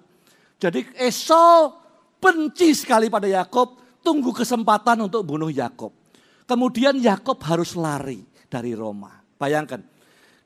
[0.59, 1.71] Jadi Esau
[2.19, 5.95] benci sekali pada Yakob, tunggu kesempatan untuk bunuh Yakob.
[6.43, 8.19] Kemudian Yakob harus lari
[8.51, 9.23] dari Roma.
[9.39, 9.79] Bayangkan,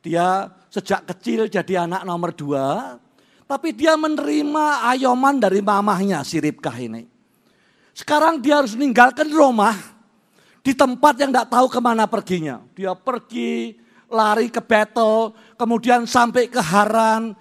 [0.02, 2.98] dia sejak kecil jadi anak nomor dua,
[3.50, 7.06] tapi dia menerima ayoman dari mamahnya si Ribkah ini.
[7.98, 9.74] Sekarang dia harus meninggalkan Roma
[10.62, 12.62] di tempat yang tidak tahu ke mana perginya.
[12.78, 13.74] Dia pergi
[14.08, 17.36] lari ke Betel, kemudian sampai ke Haran,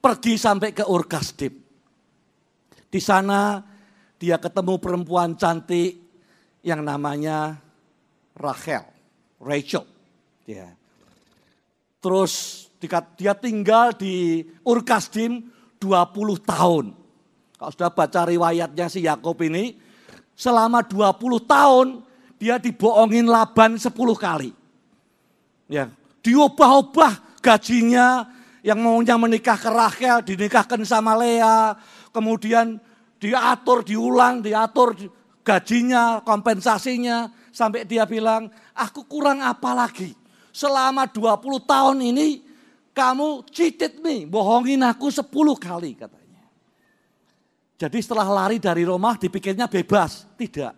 [0.00, 1.54] pergi sampai ke Urkasdip.
[2.90, 3.62] Di sana
[4.16, 6.00] dia ketemu perempuan cantik
[6.64, 7.56] yang namanya
[8.36, 8.84] Rachel,
[9.40, 9.84] Rachel.
[10.48, 10.72] Ya.
[12.00, 12.66] Terus
[13.20, 16.84] dia tinggal di Urkasdim 20 tahun.
[17.60, 19.76] Kalau sudah baca riwayatnya si Yakob ini,
[20.32, 21.86] selama 20 tahun
[22.40, 24.59] dia dibohongin Laban 10 kali.
[25.70, 25.86] Ya,
[26.26, 28.26] diubah-ubah gajinya
[28.66, 31.78] yang maunya menikah ke Rachel dinikahkan sama Lea,
[32.10, 32.82] kemudian
[33.22, 34.98] diatur, diulang, diatur
[35.46, 40.18] gajinya, kompensasinya sampai dia bilang, "Aku kurang apa lagi?"
[40.50, 42.42] selama 20 tahun ini
[42.90, 46.44] kamu cheated me, bohongin aku 10 kali katanya.
[47.80, 50.76] Jadi setelah lari dari Roma dipikirnya bebas, tidak.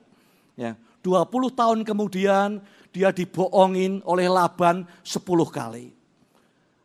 [0.55, 5.91] Ya, 20 tahun kemudian dia dibohongin oleh Laban 10 kali.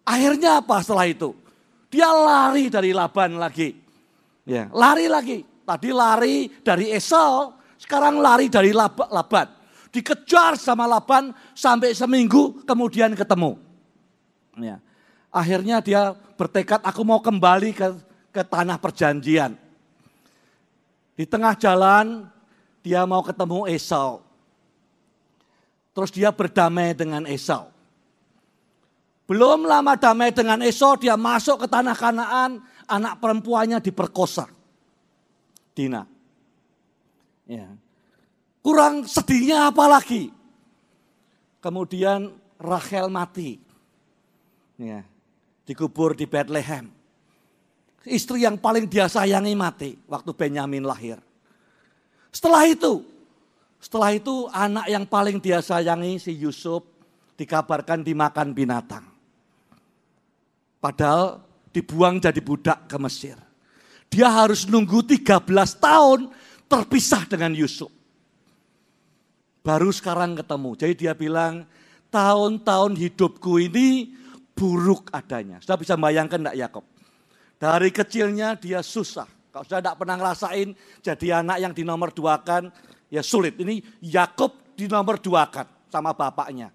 [0.08, 1.36] Akhirnya apa setelah itu?
[1.92, 3.76] Dia lari dari Laban lagi.
[4.48, 5.44] Ya, lari lagi.
[5.68, 9.52] Tadi lari dari Esau, sekarang lari dari Laban.
[9.92, 13.60] Dikejar sama Laban sampai seminggu kemudian ketemu.
[14.56, 14.80] Ya.
[15.28, 17.88] Akhirnya dia bertekad aku mau kembali ke,
[18.32, 19.60] ke tanah perjanjian.
[21.18, 22.32] Di tengah jalan
[22.80, 24.27] dia mau ketemu Esau.
[25.98, 27.74] Terus dia berdamai dengan Esau.
[29.26, 34.46] Belum lama damai dengan Esau, dia masuk ke tanah Kanaan, anak perempuannya diperkosa.
[35.74, 36.06] Dina.
[37.50, 37.66] Ya.
[38.62, 40.30] Kurang sedihnya apa lagi?
[41.66, 42.30] Kemudian
[42.62, 43.58] Rachel mati.
[44.78, 45.02] Ya,
[45.66, 46.94] dikubur di Bethlehem.
[48.06, 51.18] Istri yang paling dia sayangi mati waktu Benyamin lahir.
[52.30, 53.02] Setelah itu,
[53.78, 56.82] setelah itu anak yang paling dia sayangi si Yusuf
[57.38, 59.06] dikabarkan dimakan binatang.
[60.82, 63.38] Padahal dibuang jadi budak ke Mesir.
[64.10, 65.46] Dia harus nunggu 13
[65.78, 66.32] tahun
[66.66, 67.92] terpisah dengan Yusuf.
[69.62, 70.72] Baru sekarang ketemu.
[70.80, 71.68] Jadi dia bilang,
[72.08, 74.16] tahun-tahun hidupku ini
[74.56, 75.60] buruk adanya.
[75.60, 76.86] Sudah bisa bayangkan enggak Yakob?
[77.60, 79.28] Dari kecilnya dia susah.
[79.52, 80.68] Kalau sudah tidak pernah ngerasain
[81.04, 82.70] jadi anak yang dinomor duakan,
[83.12, 83.60] ya sulit.
[83.60, 86.72] Ini Yakob dinomor duakan sama bapaknya.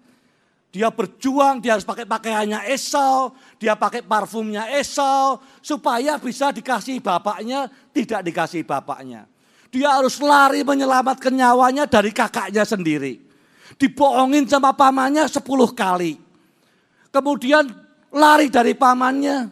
[0.73, 7.69] Dia berjuang, dia harus pakai pakaiannya Esau, dia pakai parfumnya Esau, supaya bisa dikasih bapaknya,
[7.93, 9.29] tidak dikasih bapaknya.
[9.69, 13.21] Dia harus lari menyelamatkan nyawanya dari kakaknya sendiri.
[13.77, 16.17] Dibohongin sama pamannya sepuluh kali.
[17.13, 17.69] Kemudian
[18.09, 19.49] lari dari pamannya.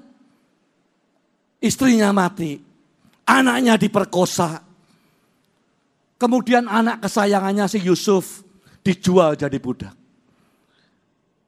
[1.61, 2.57] Istrinya mati.
[3.29, 4.70] Anaknya diperkosa.
[6.21, 8.45] Kemudian anak kesayangannya si Yusuf
[8.86, 9.97] dijual jadi budak.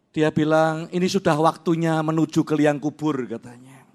[0.09, 3.85] Dia bilang ini sudah waktunya menuju ke liang kubur katanya.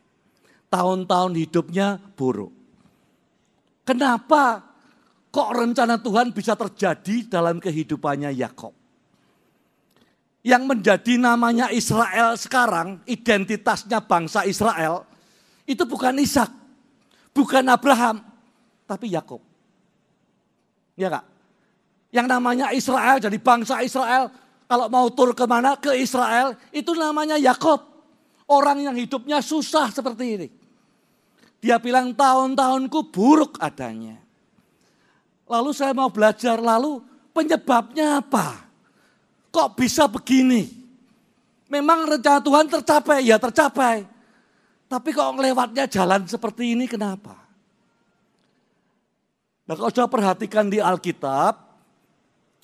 [0.71, 2.55] Tahun-tahun hidupnya buruk.
[3.83, 4.69] Kenapa
[5.29, 8.73] Kok rencana Tuhan bisa terjadi dalam kehidupannya Yakob?
[10.41, 15.05] Yang menjadi namanya Israel sekarang, identitasnya bangsa Israel,
[15.69, 16.49] itu bukan Ishak,
[17.37, 18.25] bukan Abraham,
[18.89, 19.45] tapi Yakob.
[20.99, 21.25] Ya kak?
[22.11, 24.35] Yang namanya Israel, jadi bangsa Israel,
[24.67, 27.87] kalau mau tur ke mana ke Israel, itu namanya Yakob.
[28.49, 30.49] Orang yang hidupnya susah seperti ini.
[31.63, 34.19] Dia bilang tahun-tahunku buruk adanya.
[35.49, 38.69] Lalu saya mau belajar, lalu penyebabnya apa?
[39.49, 40.69] Kok bisa begini?
[41.69, 44.05] Memang rencana Tuhan tercapai, ya tercapai.
[44.89, 47.48] Tapi kok lewatnya jalan seperti ini kenapa?
[49.69, 51.61] Nah kalau sudah perhatikan di Alkitab,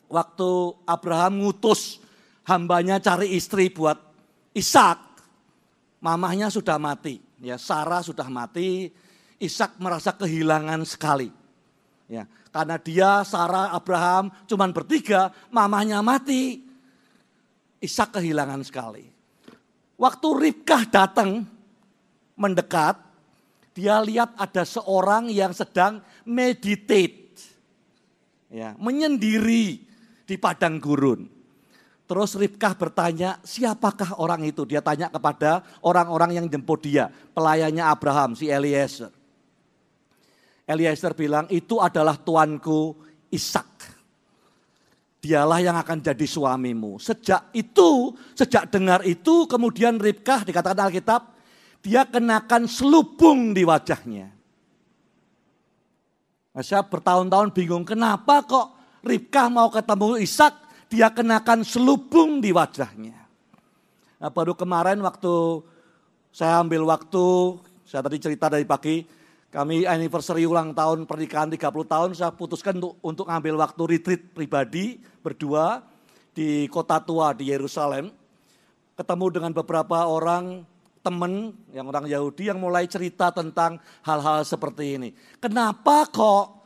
[0.09, 0.51] waktu
[0.88, 2.01] Abraham ngutus
[2.49, 4.01] hambanya cari istri buat
[4.57, 4.99] Ishak,
[6.01, 8.88] mamahnya sudah mati, ya Sarah sudah mati,
[9.37, 11.29] Ishak merasa kehilangan sekali.
[12.09, 16.64] Ya, karena dia, Sarah, Abraham cuman bertiga, mamanya mati.
[17.85, 19.05] Ishak kehilangan sekali.
[20.01, 21.45] Waktu Ribkah datang
[22.38, 22.97] mendekat,
[23.75, 27.22] dia lihat ada seorang yang sedang meditate.
[28.54, 29.82] Ya, menyendiri
[30.24, 31.26] di padang gurun.
[32.04, 34.68] Terus Ribkah bertanya, siapakah orang itu?
[34.68, 39.08] Dia tanya kepada orang-orang yang jemput dia, pelayannya Abraham, si Eliezer.
[40.68, 42.94] Eliezer bilang itu adalah tuanku
[43.32, 43.72] Ishak.
[45.24, 47.00] dialah yang akan jadi suamimu.
[47.00, 51.32] Sejak itu, sejak dengar itu, kemudian Ribkah dikatakan Alkitab,
[51.80, 54.28] dia kenakan selubung di wajahnya.
[56.55, 58.71] Nah, saya bertahun-tahun bingung kenapa kok
[59.05, 60.55] Ribkah mau ketemu Ishak,
[60.88, 63.19] dia kenakan selubung di wajahnya.
[64.17, 65.61] Nah, baru kemarin waktu
[66.33, 69.05] saya ambil waktu, saya tadi cerita dari pagi,
[69.53, 75.03] kami anniversary ulang tahun pernikahan 30 tahun, saya putuskan untuk, untuk ngambil waktu retreat pribadi
[75.21, 75.85] berdua
[76.33, 78.09] di kota tua di Yerusalem.
[78.95, 80.62] Ketemu dengan beberapa orang
[81.05, 85.11] teman yang orang Yahudi yang mulai cerita tentang hal-hal seperti ini.
[85.37, 86.64] Kenapa kok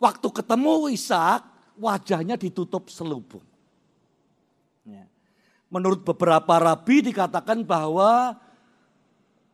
[0.00, 1.44] waktu ketemu Ishak
[1.76, 3.44] wajahnya ditutup selubung?
[4.88, 5.04] Ya.
[5.68, 8.40] Menurut beberapa rabi dikatakan bahwa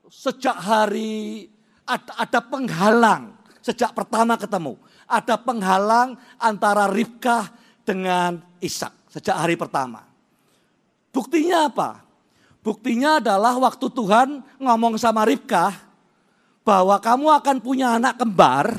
[0.07, 1.51] sejak hari
[1.83, 4.79] ada, penghalang sejak pertama ketemu.
[5.11, 7.51] Ada penghalang antara Ribkah
[7.83, 10.07] dengan Ishak sejak hari pertama.
[11.11, 12.12] Buktinya apa?
[12.62, 15.75] Buktinya adalah waktu Tuhan ngomong sama Ribkah
[16.62, 18.70] bahwa kamu akan punya anak kembar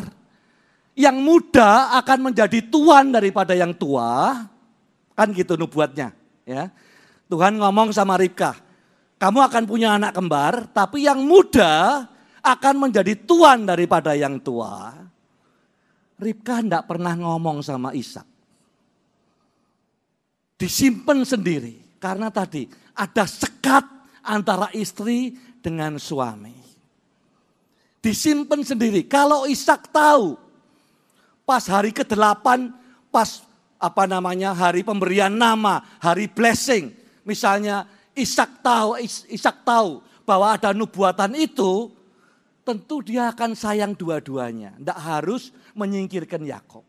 [0.96, 4.40] yang muda akan menjadi tuan daripada yang tua.
[5.14, 6.16] Kan gitu nubuatnya,
[6.48, 6.72] ya.
[7.28, 8.58] Tuhan ngomong sama Ribkah,
[9.20, 12.08] kamu akan punya anak kembar, tapi yang muda
[12.40, 14.96] akan menjadi tuan daripada yang tua.
[16.18, 18.26] Ribkah tidak pernah ngomong sama Ishak.
[20.56, 21.84] Disimpan sendiri.
[22.04, 23.86] Karena tadi ada sekat
[24.24, 26.54] antara istri dengan suami.
[28.04, 29.06] Disimpan sendiri.
[29.08, 30.36] Kalau Ishak tahu
[31.44, 32.46] pas hari ke-8,
[33.12, 33.30] pas
[33.80, 36.92] apa namanya hari pemberian nama, hari blessing.
[37.24, 39.00] Misalnya Ishak tahu,
[39.32, 41.92] Ishak tahu bahwa ada nubuatan itu,
[42.64, 44.76] tentu dia akan sayang dua-duanya.
[44.80, 46.84] Tidak harus menyingkirkan Yakob.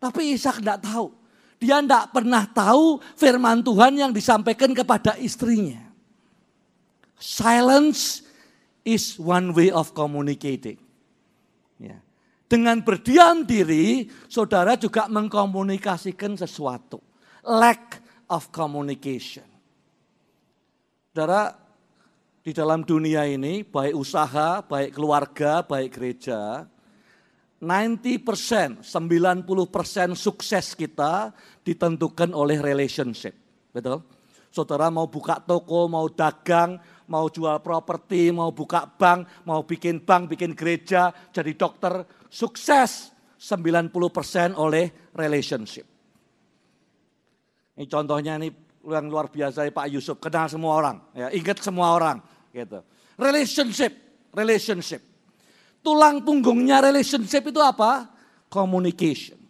[0.00, 1.19] Tapi Ishak tidak tahu.
[1.60, 5.92] Dia tidak pernah tahu firman Tuhan yang disampaikan kepada istrinya.
[7.20, 8.24] Silence
[8.80, 10.80] is one way of communicating.
[11.76, 12.00] Ya.
[12.48, 17.04] Dengan berdiam diri, saudara juga mengkomunikasikan sesuatu.
[17.44, 18.00] Lack
[18.32, 19.44] of communication.
[21.12, 21.52] Saudara,
[22.40, 26.64] di dalam dunia ini, baik usaha, baik keluarga, baik gereja,
[27.60, 31.28] 90%, 90% sukses kita
[31.60, 33.36] ditentukan oleh relationship.
[33.68, 34.00] Betul?
[34.48, 40.32] Saudara mau buka toko, mau dagang, mau jual properti, mau buka bank, mau bikin bank,
[40.32, 45.86] bikin gereja, jadi dokter, sukses 90% oleh relationship.
[47.76, 48.50] Ini contohnya ini
[48.88, 52.18] yang luar biasa Pak Yusuf, kenal semua orang, ya, ingat semua orang
[52.56, 52.80] gitu.
[53.20, 53.92] Relationship,
[54.32, 55.09] relationship.
[55.80, 58.08] Tulang punggungnya relationship itu apa?
[58.52, 59.40] Communication.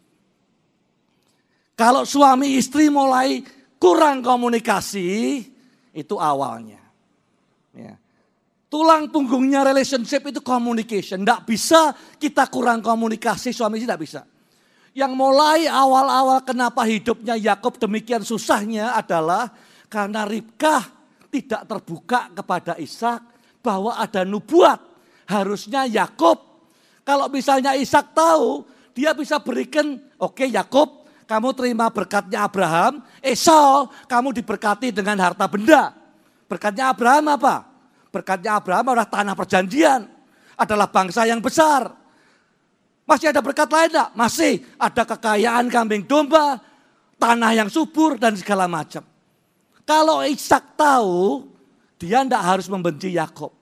[1.75, 3.41] Kalau suami istri mulai
[3.81, 5.41] kurang komunikasi,
[5.97, 6.79] itu awalnya.
[7.73, 7.97] Ya.
[8.71, 11.25] Tulang punggungnya relationship itu communication.
[11.27, 11.91] Tidak bisa
[12.21, 14.23] kita kurang komunikasi, suami istri tidak bisa.
[14.95, 19.51] Yang mulai awal-awal kenapa hidupnya Yakob demikian susahnya adalah
[19.91, 20.83] karena Ribkah
[21.31, 23.23] tidak terbuka kepada Ishak
[23.63, 24.90] bahwa ada nubuat
[25.31, 26.51] Harusnya Yakob
[27.11, 28.63] kalau misalnya Ishak tahu,
[28.95, 35.51] dia bisa berikan, oke okay, Yakob, kamu terima berkatnya Abraham, Esau, kamu diberkati dengan harta
[35.51, 35.91] benda.
[36.47, 37.67] Berkatnya Abraham apa?
[38.15, 40.07] Berkatnya Abraham adalah tanah perjanjian,
[40.59, 41.91] adalah bangsa yang besar.
[43.07, 44.11] Masih ada berkat lain enggak?
[44.15, 46.63] Masih ada kekayaan kambing domba,
[47.19, 49.03] tanah yang subur dan segala macam.
[49.83, 51.51] Kalau Ishak tahu,
[51.99, 53.60] dia tidak harus membenci Yakob.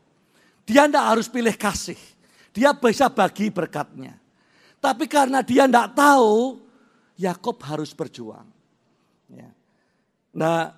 [0.68, 1.96] Dia tidak harus pilih kasih.
[2.52, 4.20] Dia bisa bagi berkatnya.
[4.76, 6.60] Tapi karena dia tidak tahu,
[7.16, 8.44] Yakob harus berjuang.
[9.32, 9.48] Ya.
[10.36, 10.76] Nah,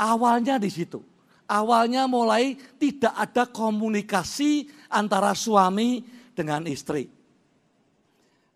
[0.00, 1.04] awalnya di situ.
[1.44, 6.00] Awalnya mulai tidak ada komunikasi antara suami
[6.32, 7.12] dengan istri.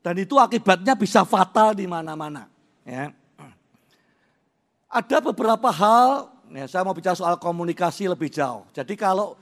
[0.01, 2.49] Dan itu akibatnya bisa fatal di mana-mana.
[2.89, 3.13] Ya.
[4.89, 8.63] Ada beberapa hal, ya saya mau bicara soal komunikasi lebih jauh.
[8.71, 9.35] Jadi kalau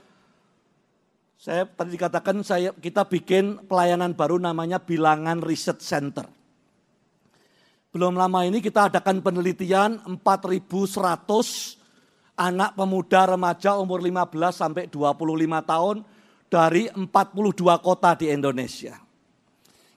[1.43, 6.23] saya tadi dikatakan saya kita bikin pelayanan baru namanya Bilangan Research Center.
[7.91, 15.03] Belum lama ini kita adakan penelitian 4100 anak pemuda remaja umur 15 sampai 25
[15.67, 16.07] tahun
[16.47, 17.11] dari 42
[17.83, 18.95] kota di Indonesia.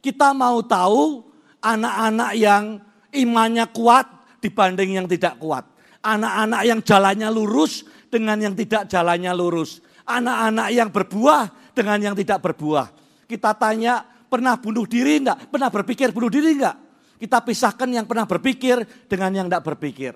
[0.03, 1.31] Kita mau tahu
[1.63, 2.83] anak-anak yang
[3.15, 4.11] imannya kuat
[4.43, 5.63] dibanding yang tidak kuat.
[6.03, 12.41] Anak-anak yang jalannya lurus dengan yang tidak jalannya lurus anak-anak yang berbuah dengan yang tidak
[12.41, 12.89] berbuah.
[13.27, 15.51] Kita tanya, pernah bunuh diri enggak?
[15.51, 16.79] Pernah berpikir bunuh diri enggak?
[17.19, 20.15] Kita pisahkan yang pernah berpikir dengan yang tidak berpikir.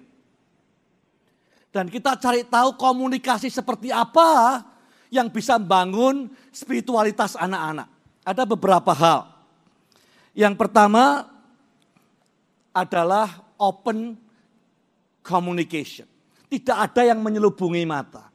[1.71, 4.63] Dan kita cari tahu komunikasi seperti apa
[5.11, 7.87] yang bisa membangun spiritualitas anak-anak.
[8.23, 9.27] Ada beberapa hal.
[10.35, 11.27] Yang pertama
[12.71, 14.15] adalah open
[15.23, 16.07] communication.
[16.51, 18.30] Tidak ada yang menyelubungi mata.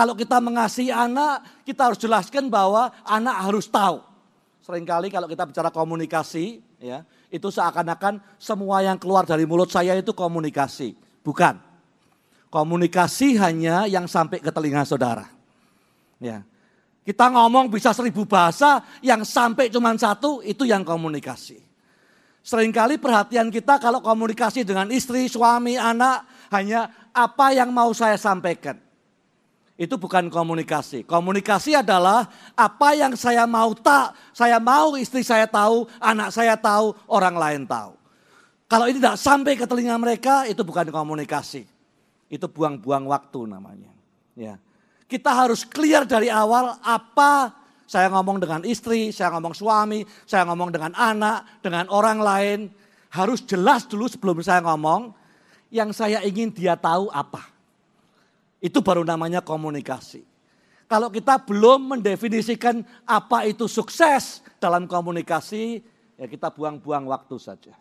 [0.00, 4.00] Kalau kita mengasihi anak, kita harus jelaskan bahwa anak harus tahu.
[4.64, 10.16] Seringkali kalau kita bicara komunikasi, ya itu seakan-akan semua yang keluar dari mulut saya itu
[10.16, 10.96] komunikasi.
[11.20, 11.60] Bukan.
[12.48, 15.28] Komunikasi hanya yang sampai ke telinga saudara.
[16.16, 16.48] Ya.
[17.04, 21.60] Kita ngomong bisa seribu bahasa, yang sampai cuma satu, itu yang komunikasi.
[22.40, 26.24] Seringkali perhatian kita kalau komunikasi dengan istri, suami, anak,
[26.56, 28.88] hanya apa yang mau saya sampaikan.
[29.80, 31.08] Itu bukan komunikasi.
[31.08, 36.92] Komunikasi adalah apa yang saya mau tak, saya mau istri saya tahu, anak saya tahu,
[37.08, 37.96] orang lain tahu.
[38.68, 41.64] Kalau ini tidak sampai ke telinga mereka, itu bukan komunikasi.
[42.28, 43.88] Itu buang-buang waktu namanya.
[44.36, 44.60] Ya.
[45.08, 47.56] Kita harus clear dari awal apa
[47.90, 52.58] saya ngomong dengan istri, saya ngomong suami, saya ngomong dengan anak, dengan orang lain.
[53.10, 55.10] Harus jelas dulu sebelum saya ngomong,
[55.74, 57.49] yang saya ingin dia tahu apa.
[58.60, 60.22] Itu baru namanya komunikasi.
[60.84, 65.80] Kalau kita belum mendefinisikan apa itu sukses dalam komunikasi,
[66.20, 67.74] ya kita buang-buang waktu saja.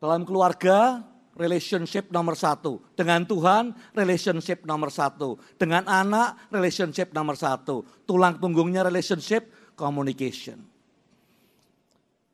[0.00, 1.04] Dalam keluarga,
[1.36, 2.80] relationship nomor satu.
[2.96, 5.36] Dengan Tuhan, relationship nomor satu.
[5.60, 7.84] Dengan anak, relationship nomor satu.
[8.08, 10.64] Tulang punggungnya relationship, communication.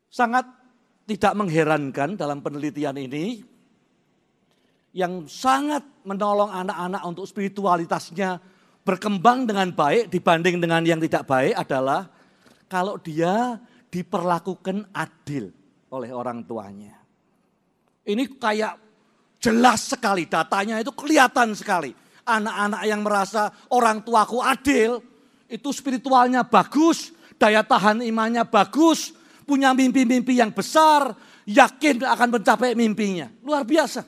[0.07, 0.47] Sangat
[1.11, 3.43] tidak mengherankan dalam penelitian ini,
[4.93, 8.41] yang sangat menolong anak-anak untuk spiritualitasnya
[8.85, 12.09] berkembang dengan baik dibanding dengan yang tidak baik adalah
[12.69, 13.57] kalau dia
[13.89, 15.53] diperlakukan adil
[15.93, 16.97] oleh orang tuanya.
[18.03, 18.83] Ini kayak
[19.43, 21.91] Jelas sekali datanya itu kelihatan sekali.
[22.23, 25.03] Anak-anak yang merasa orang tuaku adil,
[25.51, 29.11] itu spiritualnya bagus, daya tahan imannya bagus,
[29.43, 31.11] punya mimpi-mimpi yang besar,
[31.43, 33.27] yakin akan mencapai mimpinya.
[33.43, 34.07] Luar biasa.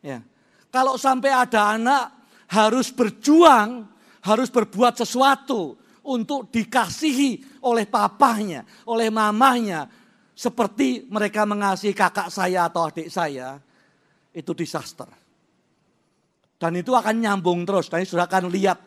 [0.00, 0.24] Ya.
[0.70, 2.04] Kalau sampai ada anak
[2.50, 3.86] harus berjuang,
[4.24, 5.76] harus berbuat sesuatu
[6.06, 9.86] untuk dikasihi oleh papahnya, oleh mamahnya,
[10.32, 13.60] seperti mereka mengasihi kakak saya atau adik saya,
[14.32, 15.10] itu disaster.
[16.60, 17.88] Dan itu akan nyambung terus.
[17.88, 18.78] Dan sudah akan lihat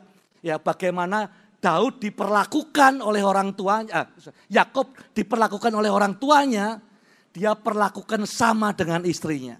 [0.46, 1.26] ya bagaimana
[1.58, 4.08] Daud diperlakukan oleh orang tuanya, eh,
[4.54, 6.78] Yakob diperlakukan oleh orang tuanya,
[7.34, 9.58] dia perlakukan sama dengan istrinya.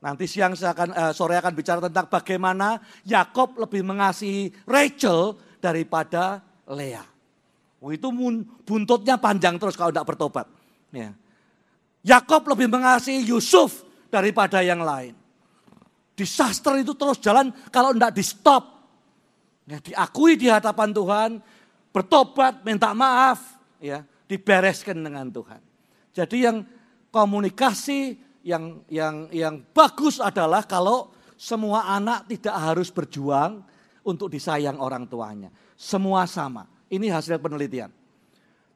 [0.00, 6.44] Nanti siang saya akan eh, sore akan bicara tentang bagaimana Yakob lebih mengasihi Rachel daripada
[6.68, 7.02] Lea.
[7.80, 8.08] Oh, itu
[8.64, 10.46] buntutnya panjang terus kalau tidak bertobat.
[10.90, 11.12] Ya.
[12.06, 15.12] Yakob lebih mengasihi Yusuf daripada yang lain.
[16.16, 18.64] Disaster itu terus jalan kalau tidak di stop.
[19.66, 21.30] Ya, diakui di hadapan Tuhan,
[21.90, 25.58] bertobat, minta maaf, ya, dibereskan dengan Tuhan.
[26.14, 26.62] Jadi yang
[27.10, 28.14] komunikasi
[28.46, 33.66] yang yang yang bagus adalah kalau semua anak tidak harus berjuang
[34.06, 35.50] untuk disayang orang tuanya.
[35.74, 36.70] Semua sama.
[36.86, 37.90] Ini hasil penelitian.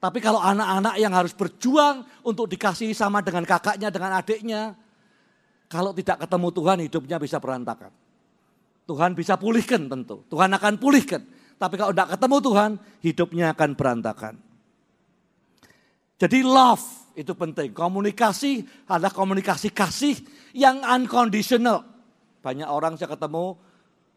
[0.03, 4.75] Tapi kalau anak-anak yang harus berjuang untuk dikasihi sama dengan kakaknya, dengan adiknya,
[5.71, 7.93] kalau tidak ketemu Tuhan hidupnya bisa berantakan.
[8.91, 10.27] Tuhan bisa pulihkan tentu.
[10.27, 11.23] Tuhan akan pulihkan.
[11.61, 12.71] Tapi kalau tidak ketemu Tuhan
[13.07, 14.35] hidupnya akan berantakan.
[16.19, 17.75] Jadi love itu penting.
[17.75, 20.17] Komunikasi adalah komunikasi kasih
[20.55, 21.87] yang unconditional.
[22.41, 23.59] Banyak orang saya ketemu,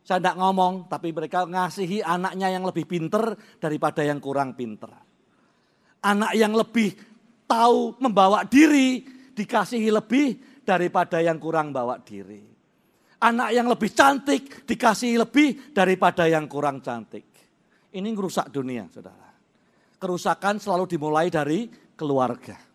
[0.04, 4.92] saya tidak ngomong, tapi mereka ngasihi anaknya yang lebih pinter daripada yang kurang pinter.
[6.04, 6.92] Anak yang lebih
[7.48, 12.44] tahu membawa diri, dikasihi lebih daripada yang kurang bawa diri.
[13.24, 17.24] Anak yang lebih cantik dikasih lebih daripada yang kurang cantik.
[17.96, 19.32] Ini merusak dunia, saudara.
[19.96, 22.73] Kerusakan selalu dimulai dari keluarga.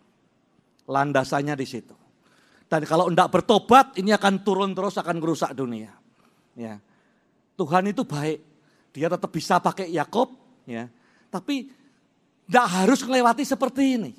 [0.89, 1.93] Landasannya di situ.
[2.65, 5.93] Dan kalau tidak bertobat, ini akan turun terus, akan merusak dunia.
[6.57, 6.81] Ya.
[7.53, 8.41] Tuhan itu baik.
[8.93, 10.33] Dia tetap bisa pakai Yakob,
[10.65, 10.89] ya.
[11.29, 11.69] Tapi
[12.49, 14.11] tidak harus melewati seperti ini.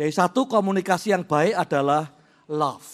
[0.00, 2.08] Jadi satu komunikasi yang baik adalah
[2.48, 2.88] love.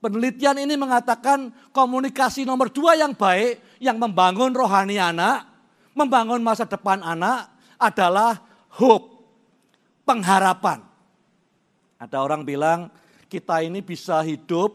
[0.00, 5.44] Penelitian ini mengatakan komunikasi nomor dua yang baik, yang membangun rohani anak,
[5.92, 8.40] membangun masa depan anak adalah
[8.80, 9.20] hope,
[10.08, 10.89] pengharapan.
[12.00, 12.88] Ada orang bilang
[13.28, 14.72] kita ini bisa hidup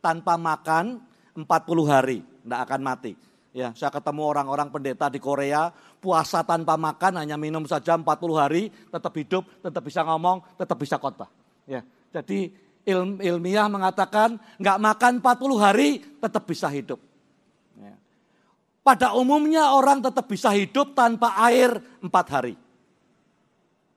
[0.00, 0.96] tanpa makan
[1.36, 1.44] 40
[1.84, 3.12] hari, tidak akan mati.
[3.54, 5.70] Ya, saya ketemu orang-orang pendeta di Korea,
[6.02, 8.02] puasa tanpa makan, hanya minum saja 40
[8.34, 11.30] hari, tetap hidup, tetap bisa ngomong, tetap bisa khotbah.
[11.68, 12.50] Ya, jadi
[12.82, 15.88] il, ilmiah mengatakan nggak makan 40 hari
[16.18, 16.98] tetap bisa hidup.
[17.78, 17.94] Ya.
[18.84, 22.54] Pada umumnya orang tetap bisa hidup tanpa air 4 hari.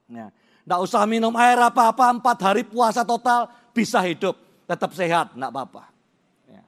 [0.08, 0.32] Ya.
[0.68, 4.36] Nggak usah minum air apa-apa, 4 hari puasa total bisa hidup.
[4.68, 5.88] Tetap sehat, nggak apa-apa.
[6.44, 6.60] Ya.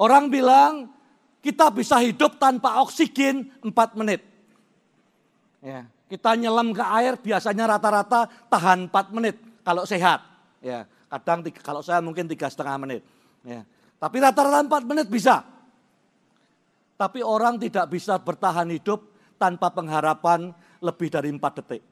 [0.00, 0.88] Orang bilang
[1.44, 4.24] kita bisa hidup tanpa oksigen 4 menit.
[5.60, 5.84] Ya.
[6.08, 10.24] Kita nyelam ke air biasanya rata-rata tahan 4 menit kalau sehat.
[10.64, 13.04] Ya, kadang kalau saya mungkin tiga setengah menit.
[13.44, 13.68] Ya.
[14.00, 15.44] Tapi rata-rata 4 menit bisa.
[16.96, 19.04] Tapi orang tidak bisa bertahan hidup
[19.36, 21.91] tanpa pengharapan lebih dari 4 detik.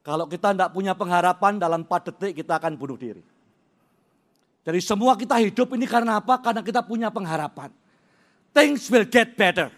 [0.00, 3.20] Kalau kita tidak punya pengharapan dalam 4 detik kita akan bunuh diri.
[4.64, 6.40] Jadi semua kita hidup ini karena apa?
[6.40, 7.72] Karena kita punya pengharapan.
[8.52, 9.68] Things will get better.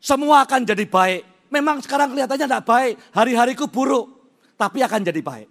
[0.00, 1.50] Semua akan jadi baik.
[1.52, 4.06] Memang sekarang kelihatannya tidak baik, hari-hariku buruk,
[4.54, 5.48] tapi akan jadi baik.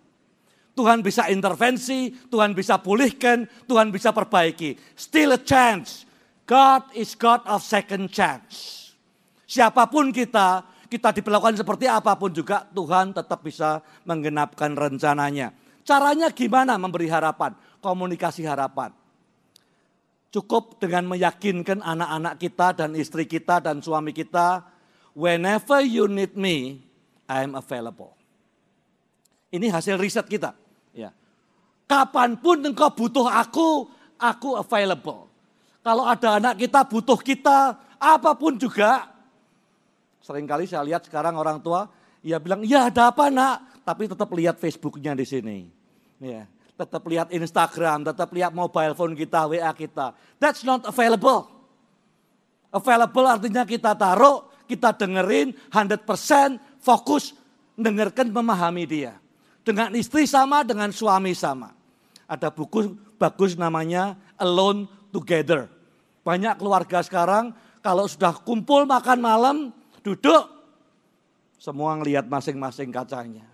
[0.73, 4.79] Tuhan bisa intervensi, Tuhan bisa pulihkan, Tuhan bisa perbaiki.
[4.95, 6.07] Still a chance.
[6.47, 8.89] God is God of second chance.
[9.43, 15.53] Siapa pun kita, kita diperlakukan seperti apa pun juga, Tuhan tetap bisa menggenapkan rencananya.
[15.85, 17.53] Caranya gimana memberi harapan?
[17.79, 18.91] Komunikasi harapan.
[20.29, 24.77] Cukup dengan meyakinkan anak-anak kita dan istri kita dan suami kita
[25.17, 26.85] Whenever you need me,
[27.27, 28.15] I am available.
[29.49, 30.53] Ini hasil riset kita.
[30.95, 31.11] Ya.
[31.89, 35.27] Kapan pun engkau butuh aku, aku available.
[35.81, 39.18] Kalau ada anak kita butuh kita, apa pun juga.
[40.19, 41.87] Seringkali saya lihat sekarang orang tua,
[42.23, 43.83] ya bilang, ya ada apa nak?
[43.87, 45.57] Tapi tetap lihat Facebooknya di sini.
[46.19, 46.45] Ya,
[46.75, 50.15] tetap lihat Instagram, tetap lihat mobile phone kita, WA kita.
[50.39, 51.47] That's not available.
[52.69, 56.05] Available artinya kita taruh kita dengerin 100%
[56.77, 57.33] fokus
[57.73, 59.17] dengarkan memahami dia.
[59.65, 61.73] Dengan istri sama, dengan suami sama.
[62.29, 65.65] Ada buku bagus namanya Alone Together.
[66.21, 69.57] Banyak keluarga sekarang kalau sudah kumpul makan malam,
[70.01, 70.43] duduk,
[71.59, 73.45] semua ngelihat masing-masing kacanya.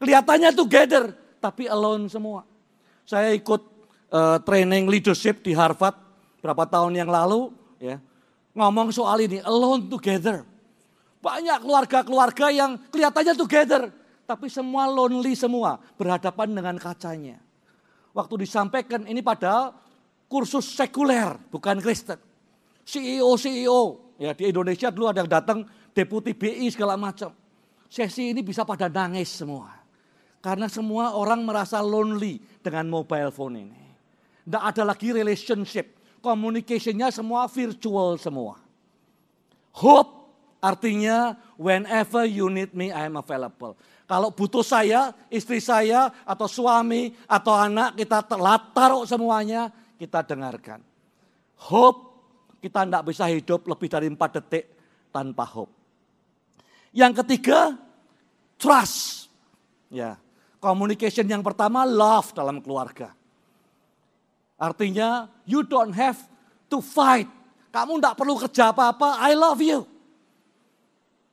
[0.00, 2.44] Kelihatannya together, tapi alone semua.
[3.04, 3.62] Saya ikut
[4.12, 5.96] uh, training leadership di Harvard
[6.40, 8.00] berapa tahun yang lalu, ya
[8.56, 10.42] ngomong soal ini, alone together.
[11.20, 13.92] Banyak keluarga-keluarga yang kelihatannya together,
[14.24, 17.36] tapi semua lonely semua, berhadapan dengan kacanya.
[18.16, 19.76] Waktu disampaikan ini padahal
[20.30, 22.16] kursus sekuler, bukan Kristen.
[22.86, 27.32] CEO-CEO, ya di Indonesia dulu ada yang datang, deputi BI segala macam.
[27.86, 29.72] Sesi ini bisa pada nangis semua.
[30.42, 33.82] Karena semua orang merasa lonely dengan mobile phone ini.
[34.46, 35.96] Tidak ada lagi relationship
[36.26, 38.58] communicationnya semua virtual semua.
[39.76, 40.26] Hope
[40.58, 43.78] artinya whenever you need me I am available.
[44.06, 50.78] Kalau butuh saya, istri saya, atau suami, atau anak, kita telah taruh semuanya, kita dengarkan.
[51.58, 52.15] Hope,
[52.60, 54.64] kita tidak bisa hidup lebih dari empat detik
[55.12, 55.72] tanpa hope.
[56.96, 57.76] Yang ketiga,
[58.56, 59.28] trust.
[59.92, 60.18] Ya,
[60.58, 63.12] communication yang pertama, love dalam keluarga.
[64.56, 66.16] Artinya you don't have
[66.72, 67.28] to fight.
[67.68, 69.84] Kamu tidak perlu kerja apa-apa, I love you.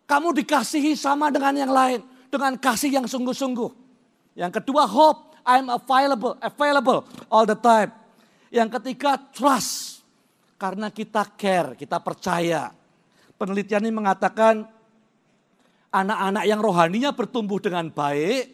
[0.03, 2.03] Kamu dikasihi sama dengan yang lain.
[2.27, 3.71] Dengan kasih yang sungguh-sungguh.
[4.33, 7.93] Yang kedua hope, I'm available, available all the time.
[8.49, 9.92] Yang ketiga trust.
[10.57, 12.71] Karena kita care, kita percaya.
[13.35, 14.63] Penelitian ini mengatakan
[15.93, 18.49] anak-anak yang rohaninya bertumbuh dengan baik,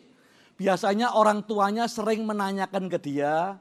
[0.60, 3.56] biasanya orang tuanya sering menanyakan ke dia,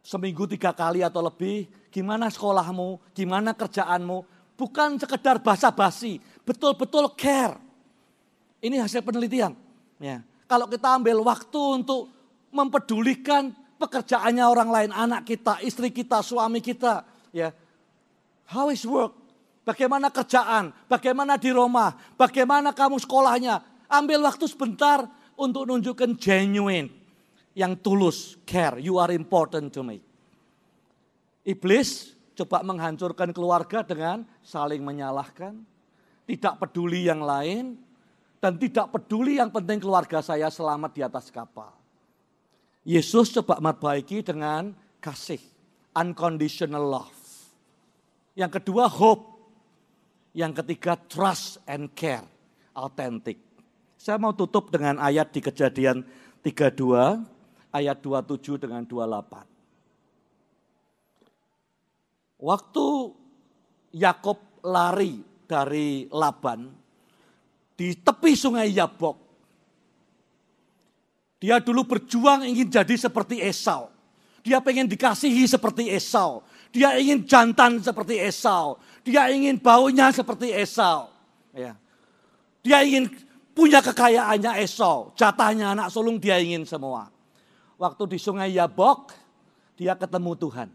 [0.00, 4.24] seminggu tiga kali atau lebih, gimana sekolahmu, gimana kerjaanmu,
[4.56, 7.60] bukan sekedar basa-basi, betul-betul care.
[8.64, 9.52] Ini hasil penelitian.
[10.00, 10.24] Ya.
[10.48, 12.08] Kalau kita ambil waktu untuk
[12.48, 17.04] mempedulikan pekerjaannya orang lain, anak kita, istri kita, suami kita,
[17.34, 17.50] ya.
[18.46, 19.18] How is work?
[19.66, 20.70] Bagaimana kerjaan?
[20.86, 21.98] Bagaimana di rumah?
[22.14, 23.58] Bagaimana kamu sekolahnya?
[23.90, 26.92] Ambil waktu sebentar untuk nunjukkan genuine
[27.58, 29.98] yang tulus, care, you are important to me.
[31.42, 35.54] Iblis coba menghancurkan keluarga dengan saling menyalahkan,
[36.26, 37.78] tidak peduli yang lain,
[38.42, 41.72] dan tidak peduli yang penting keluarga saya selamat di atas kapal.
[42.84, 45.40] Yesus coba memperbaiki dengan kasih,
[45.96, 47.13] unconditional love.
[48.34, 49.32] Yang kedua hope.
[50.34, 52.26] Yang ketiga trust and care,
[52.74, 53.38] authentic.
[53.94, 56.02] Saya mau tutup dengan ayat di kejadian
[56.42, 56.74] 32
[57.70, 59.46] ayat 27 dengan 28.
[62.42, 62.86] Waktu
[63.94, 66.66] Yakob lari dari Laban
[67.78, 69.24] di tepi sungai Yabok,
[71.44, 73.92] Dia dulu berjuang ingin jadi seperti Esau.
[74.40, 76.40] Dia pengen dikasihi seperti Esau.
[76.74, 78.82] Dia ingin jantan seperti Esau.
[79.06, 81.06] Dia ingin baunya seperti Esau.
[81.54, 81.78] Ya.
[82.66, 83.06] Dia ingin
[83.54, 85.14] punya kekayaannya Esau.
[85.14, 87.14] Jatahnya anak sulung dia ingin semua.
[87.78, 89.14] Waktu di sungai Yabok,
[89.78, 90.68] dia ketemu Tuhan.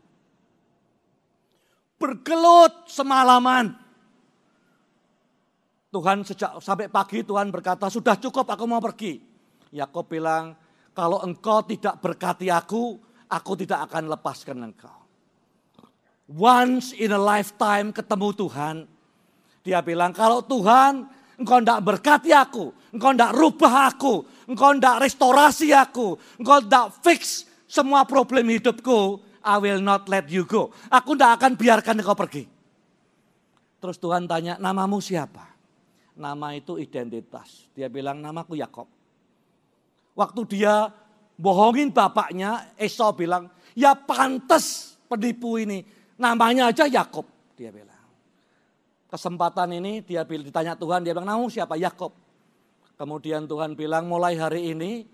[2.00, 3.76] Bergelut semalaman.
[5.92, 9.20] Tuhan sejak sampai pagi Tuhan berkata, sudah cukup aku mau pergi.
[9.76, 10.56] Yakob bilang,
[10.96, 12.96] kalau engkau tidak berkati aku,
[13.28, 14.99] aku tidak akan lepaskan engkau.
[16.30, 18.76] Once in a lifetime ketemu Tuhan.
[19.66, 21.10] Dia bilang, kalau Tuhan
[21.42, 24.14] engkau tidak berkati aku, engkau tidak rubah aku,
[24.46, 30.46] engkau tidak restorasi aku, engkau tidak fix semua problem hidupku, I will not let you
[30.46, 30.70] go.
[30.94, 32.46] Aku tidak akan biarkan engkau pergi.
[33.80, 35.50] Terus Tuhan tanya, namamu siapa?
[36.20, 37.72] Nama itu identitas.
[37.72, 38.92] Dia bilang, namaku Yakob.
[40.14, 40.92] Waktu dia
[41.40, 45.88] bohongin bapaknya, Esau bilang, ya pantas penipu ini.
[46.20, 47.24] Namanya aja Yakob,
[47.56, 47.96] dia bilang.
[49.08, 51.80] Kesempatan ini dia ditanya Tuhan, dia bilang, namamu siapa?
[51.80, 52.12] Yakob.
[53.00, 55.08] Kemudian Tuhan bilang, mulai hari ini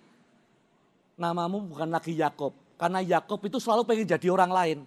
[1.14, 4.80] namamu bukan lagi Yakob, karena Yakob itu selalu pengen jadi orang lain.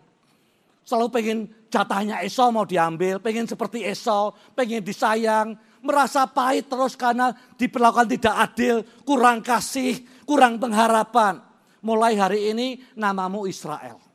[0.82, 1.38] Selalu pengen
[1.70, 5.54] jatahnya Esau mau diambil, pengen seperti Esau, pengen disayang,
[5.84, 11.38] merasa pahit terus karena diperlakukan tidak adil, kurang kasih, kurang pengharapan.
[11.78, 14.07] Mulai hari ini namamu Israel.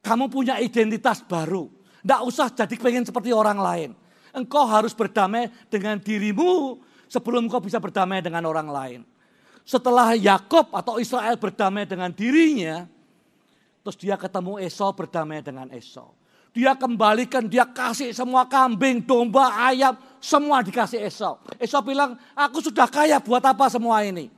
[0.00, 1.68] Kamu punya identitas baru.
[2.00, 3.90] Tidak usah jadi pengen seperti orang lain.
[4.32, 6.80] Engkau harus berdamai dengan dirimu
[7.10, 9.00] sebelum engkau bisa berdamai dengan orang lain.
[9.66, 12.88] Setelah Yakob atau Israel berdamai dengan dirinya,
[13.84, 16.16] terus dia ketemu Esau berdamai dengan Esau.
[16.50, 21.38] Dia kembalikan, dia kasih semua kambing, domba, ayam, semua dikasih Esau.
[21.60, 24.32] Esau bilang, aku sudah kaya buat apa semua ini?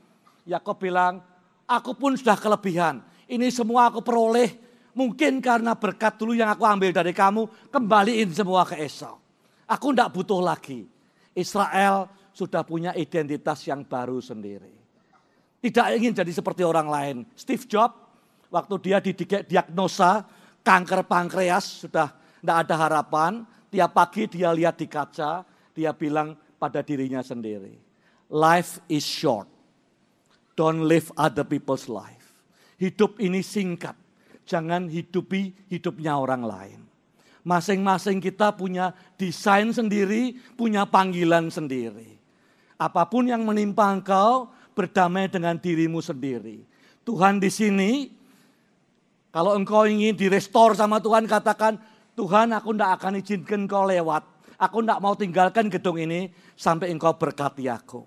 [0.45, 1.25] Yakob bilang,
[1.65, 3.01] aku pun sudah kelebihan.
[3.25, 4.53] Ini semua aku peroleh
[4.93, 9.21] mungkin karena berkat dulu yang aku ambil dari kamu, kembaliin semua ke Esau.
[9.69, 10.85] Aku tidak butuh lagi.
[11.33, 14.73] Israel sudah punya identitas yang baru sendiri.
[15.63, 17.17] Tidak ingin jadi seperti orang lain.
[17.39, 17.95] Steve Jobs,
[18.51, 20.27] waktu dia didiagnosa
[20.61, 22.11] kanker pankreas, sudah
[22.43, 23.33] tidak ada harapan.
[23.73, 27.79] Tiap pagi dia lihat di kaca, dia bilang pada dirinya sendiri.
[28.29, 29.49] Life is short.
[30.53, 32.43] Don't live other people's life.
[32.77, 34.02] Hidup ini singkat.
[34.45, 36.81] Jangan hidupi hidupnya orang lain.
[37.43, 42.19] Masing-masing kita punya desain sendiri, punya panggilan sendiri.
[42.79, 46.63] Apa pun yang menimpa engkau, berdamai dengan dirimu sendiri.
[47.03, 47.91] Tuhan di sini,
[49.35, 51.79] kalau engkau ingin direstor sama Tuhan, katakan,
[52.15, 54.23] Tuhan aku tidak akan izinkan kau lewat.
[54.61, 58.07] Aku tidak mau tinggalkan gedung ini sampai engkau berkati aku.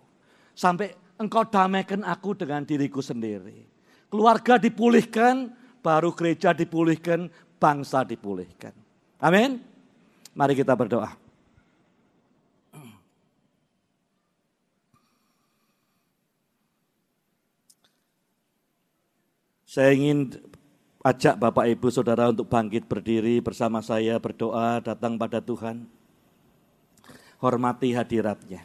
[0.55, 3.67] Sampai engkau damaikan aku dengan diriku sendiri.
[4.07, 5.51] Keluarga dipulihkan,
[5.86, 7.29] baru gereja dipulihkan,
[7.61, 8.73] bangsa dipulihkan.
[9.21, 9.61] Amin.
[10.33, 11.13] Mari kita berdoa.
[19.69, 20.31] Saya ingin
[21.03, 25.83] ajak Bapak Ibu Saudara untuk bangkit berdiri bersama saya berdoa datang pada Tuhan.
[27.43, 28.63] Hormati hadiratnya.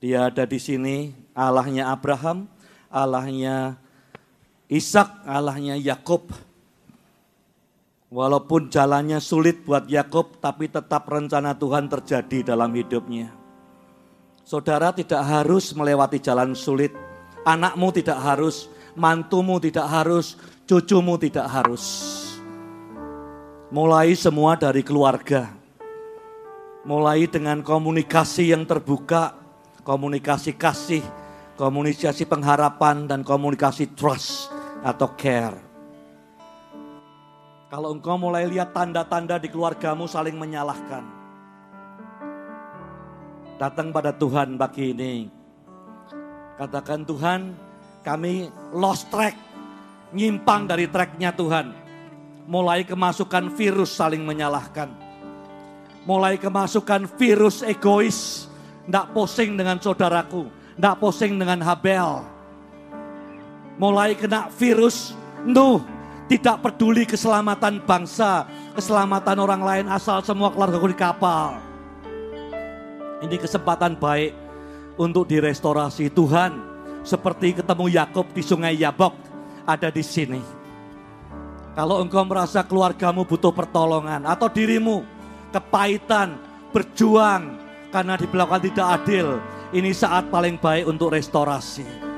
[0.00, 2.48] Dia ada di sini, Allahnya Abraham,
[2.88, 3.76] Allahnya
[4.72, 6.32] Ishak, Allahnya Yakub.
[8.08, 13.28] Walaupun jalannya sulit buat Yakub, tapi tetap rencana Tuhan terjadi dalam hidupnya.
[14.48, 16.92] Saudara tidak harus melewati jalan sulit,
[17.44, 20.36] anakmu tidak harus mantumu tidak harus,
[20.68, 21.84] cucumu tidak harus.
[23.72, 25.48] Mulai semua dari keluarga.
[26.84, 29.32] Mulai dengan komunikasi yang terbuka,
[29.86, 31.04] komunikasi kasih,
[31.56, 34.51] komunikasi pengharapan, dan komunikasi trust
[34.82, 35.58] atau care.
[37.72, 41.00] Kalau engkau mulai lihat tanda-tanda di keluargamu saling menyalahkan.
[43.56, 45.30] Datang pada Tuhan pagi ini.
[46.58, 47.56] Katakan Tuhan,
[48.04, 49.32] kami lost track,
[50.12, 51.72] nyimpang dari tracknya Tuhan.
[52.44, 54.90] Mulai kemasukan virus saling menyalahkan.
[56.04, 58.50] Mulai kemasukan virus egois,
[58.84, 62.31] tidak posing dengan saudaraku, tidak posing dengan Habel.
[63.82, 65.10] Mulai kena virus,
[65.42, 65.82] Nuh,
[66.30, 68.46] tidak peduli keselamatan bangsa,
[68.78, 71.58] keselamatan orang lain asal semua keluarga di kapal.
[73.26, 74.38] Ini kesempatan baik
[74.94, 76.62] untuk direstorasi Tuhan
[77.02, 79.18] seperti ketemu Yakob di sungai Yabok
[79.66, 80.38] ada di sini.
[81.74, 85.02] Kalau engkau merasa keluargamu butuh pertolongan atau dirimu
[85.50, 86.38] kepahitan,
[86.70, 87.58] berjuang
[87.90, 89.42] karena diberlakukan tidak adil,
[89.74, 92.11] ini saat paling baik untuk restorasi.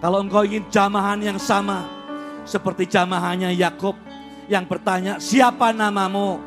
[0.00, 1.84] Kalau engkau ingin jamahan yang sama
[2.48, 3.92] seperti jamahannya Yakub
[4.48, 6.40] yang bertanya, "Siapa namamu?"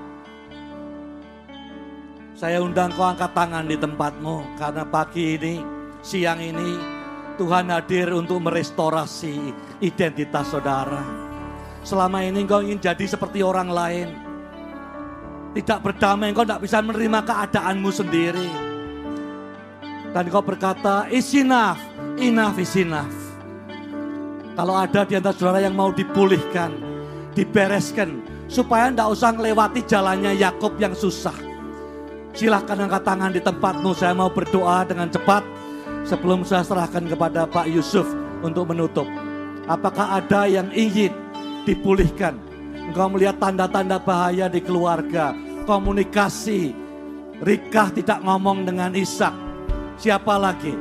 [2.34, 5.62] Saya undang kau angkat tangan di tempatmu karena pagi ini,
[6.02, 6.76] siang ini
[7.38, 11.02] Tuhan hadir untuk merestorasi identitas saudara.
[11.86, 14.10] Selama ini engkau ingin jadi seperti orang lain.
[15.54, 18.50] Tidak berdamai, engkau tidak bisa menerima keadaanmu sendiri.
[20.14, 21.78] Dan kau berkata, is enough,
[22.18, 23.23] enough is enough.
[24.54, 26.70] Kalau ada di antara saudara yang mau dipulihkan,
[27.34, 31.34] dibereskan, supaya tidak usah melewati jalannya Yakub yang susah.
[32.38, 35.42] Silahkan angkat tangan di tempatmu, saya mau berdoa dengan cepat
[36.06, 38.06] sebelum saya serahkan kepada Pak Yusuf
[38.46, 39.10] untuk menutup.
[39.66, 41.14] Apakah ada yang ingin
[41.66, 42.38] dipulihkan?
[42.90, 45.34] Engkau melihat tanda-tanda bahaya di keluarga,
[45.66, 46.84] komunikasi,
[47.44, 49.34] Rikah tidak ngomong dengan Ishak.
[49.98, 50.72] Siapa lagi?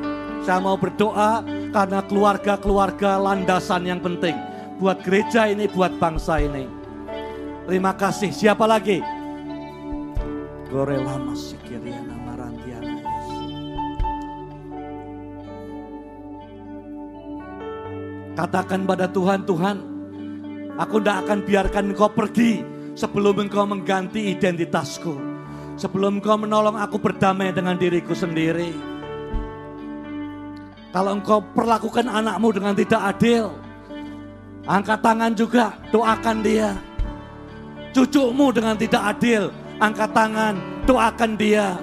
[0.45, 1.43] Saya mau berdoa
[1.73, 4.37] karena keluarga-keluarga landasan yang penting
[4.77, 6.68] buat gereja ini, buat bangsa ini.
[7.64, 8.31] Terima kasih.
[8.31, 9.01] Siapa lagi?
[10.68, 12.97] Gorela masih nama rantiana
[18.33, 19.77] Katakan pada Tuhan, Tuhan,
[20.81, 22.64] aku tidak akan biarkan engkau pergi
[22.97, 25.14] sebelum engkau mengganti identitasku.
[25.77, 28.91] Sebelum engkau menolong aku berdamai dengan diriku sendiri.
[30.93, 33.49] Kalau engkau perlakukan anakmu dengan tidak adil,
[34.68, 36.76] angkat tangan juga, doakan dia.
[37.97, 39.49] Cucumu dengan tidak adil,
[39.80, 41.80] angkat tangan, doakan dia.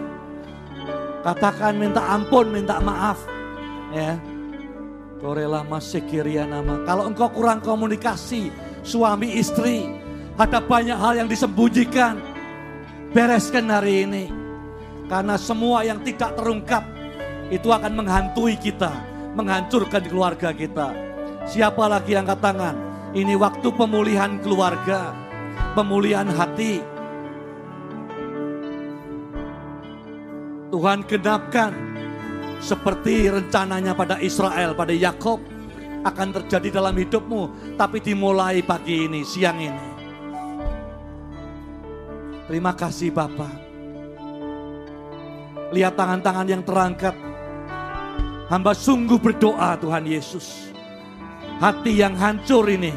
[1.26, 3.18] Katakan minta ampun, minta maaf.
[3.90, 4.22] Ya.
[5.20, 6.06] Korela masih
[6.48, 6.80] nama.
[6.86, 8.54] Kalau engkau kurang komunikasi,
[8.86, 9.90] suami istri,
[10.38, 12.22] ada banyak hal yang disembunyikan.
[13.12, 14.26] Bereskan hari ini.
[15.10, 16.86] Karena semua yang tidak terungkap
[17.50, 18.94] itu akan menghantui kita,
[19.34, 20.94] menghancurkan keluarga kita.
[21.50, 22.76] Siapa lagi angkat tangan?
[23.10, 25.18] Ini waktu pemulihan keluarga,
[25.74, 26.78] pemulihan hati.
[30.70, 31.74] Tuhan genapkan
[32.62, 35.42] seperti rencananya pada Israel, pada Yakob
[36.06, 39.88] akan terjadi dalam hidupmu, tapi dimulai pagi ini, siang ini.
[42.46, 43.54] Terima kasih Bapak.
[45.70, 47.14] Lihat tangan-tangan yang terangkat,
[48.50, 50.74] Hamba sungguh berdoa Tuhan Yesus.
[51.62, 52.90] Hati yang hancur ini.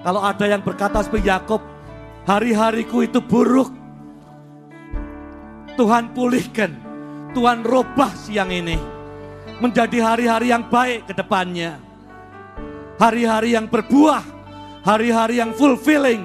[0.00, 1.60] Kalau ada yang berkata seperti Yakob,
[2.24, 3.68] hari-hariku itu buruk.
[5.76, 6.72] Tuhan pulihkan,
[7.36, 8.80] Tuhan robah siang ini.
[9.60, 11.76] Menjadi hari-hari yang baik ke depannya.
[12.96, 14.24] Hari-hari yang berbuah,
[14.80, 16.24] hari-hari yang fulfilling,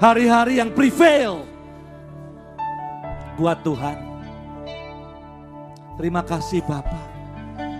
[0.00, 1.44] hari-hari yang prevail
[3.36, 4.05] buat Tuhan.
[5.96, 7.16] Terima kasih Bapak.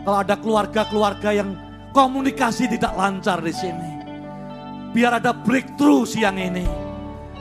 [0.09, 1.53] Kalau ada keluarga-keluarga yang
[1.93, 3.91] komunikasi tidak lancar di sini.
[4.97, 6.65] Biar ada breakthrough siang ini.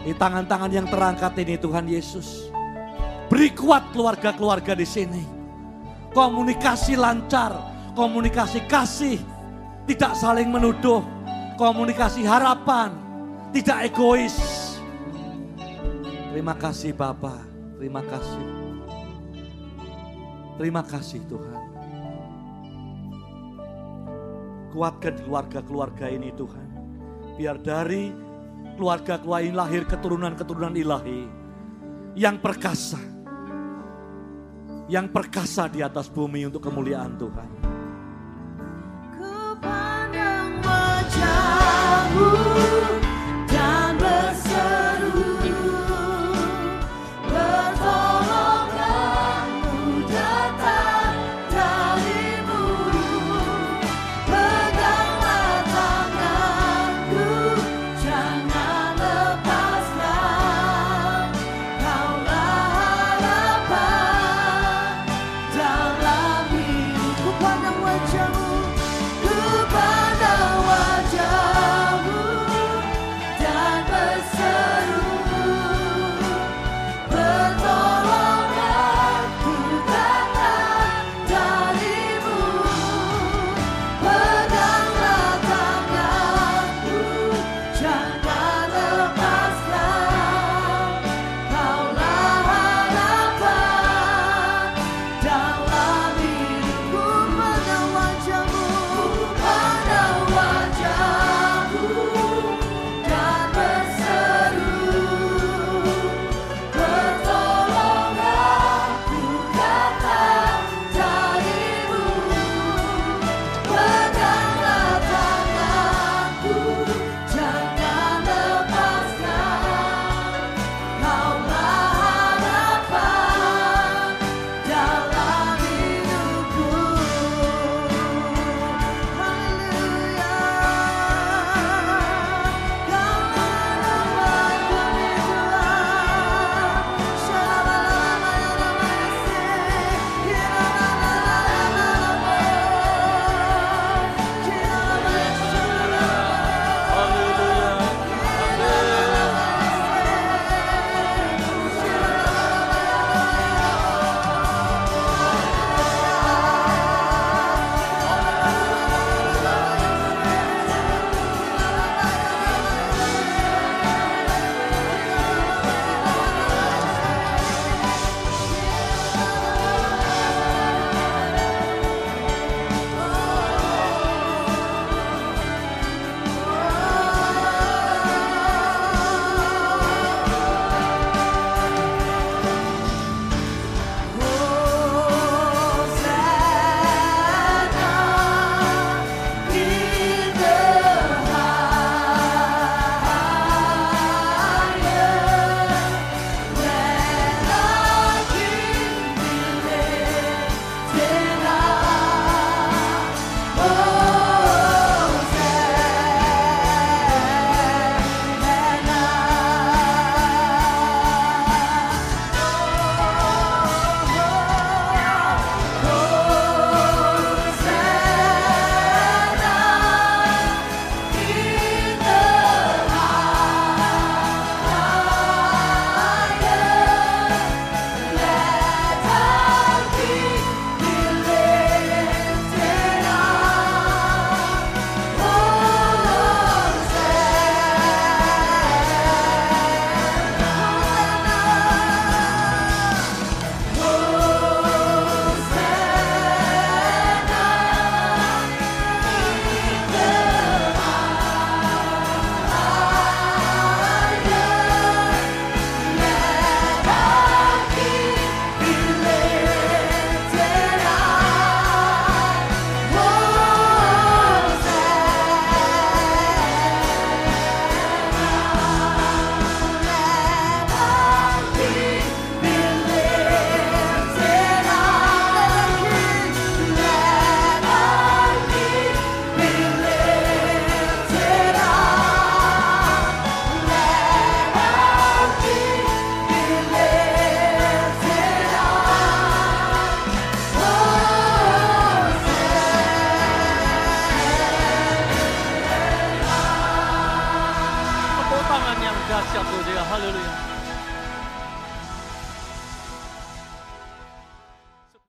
[0.04, 2.52] Di tangan-tangan yang terangkat ini Tuhan Yesus.
[3.32, 5.24] Beri kuat keluarga-keluarga di sini.
[6.14, 7.56] Komunikasi lancar,
[7.98, 9.18] komunikasi kasih,
[9.90, 11.02] tidak saling menuduh,
[11.58, 12.94] komunikasi harapan,
[13.52, 14.38] tidak egois.
[16.32, 17.44] Terima kasih Bapak,
[17.80, 18.65] terima kasih.
[20.56, 21.60] Terima kasih Tuhan.
[24.72, 26.68] Kuatkan keluarga-keluarga ini Tuhan.
[27.36, 28.12] Biar dari
[28.80, 31.28] keluarga-keluarga ini lahir keturunan-keturunan ilahi.
[32.16, 33.00] Yang perkasa.
[34.88, 37.50] Yang perkasa di atas bumi untuk kemuliaan Tuhan.
[40.66, 42.45] Wajahmu.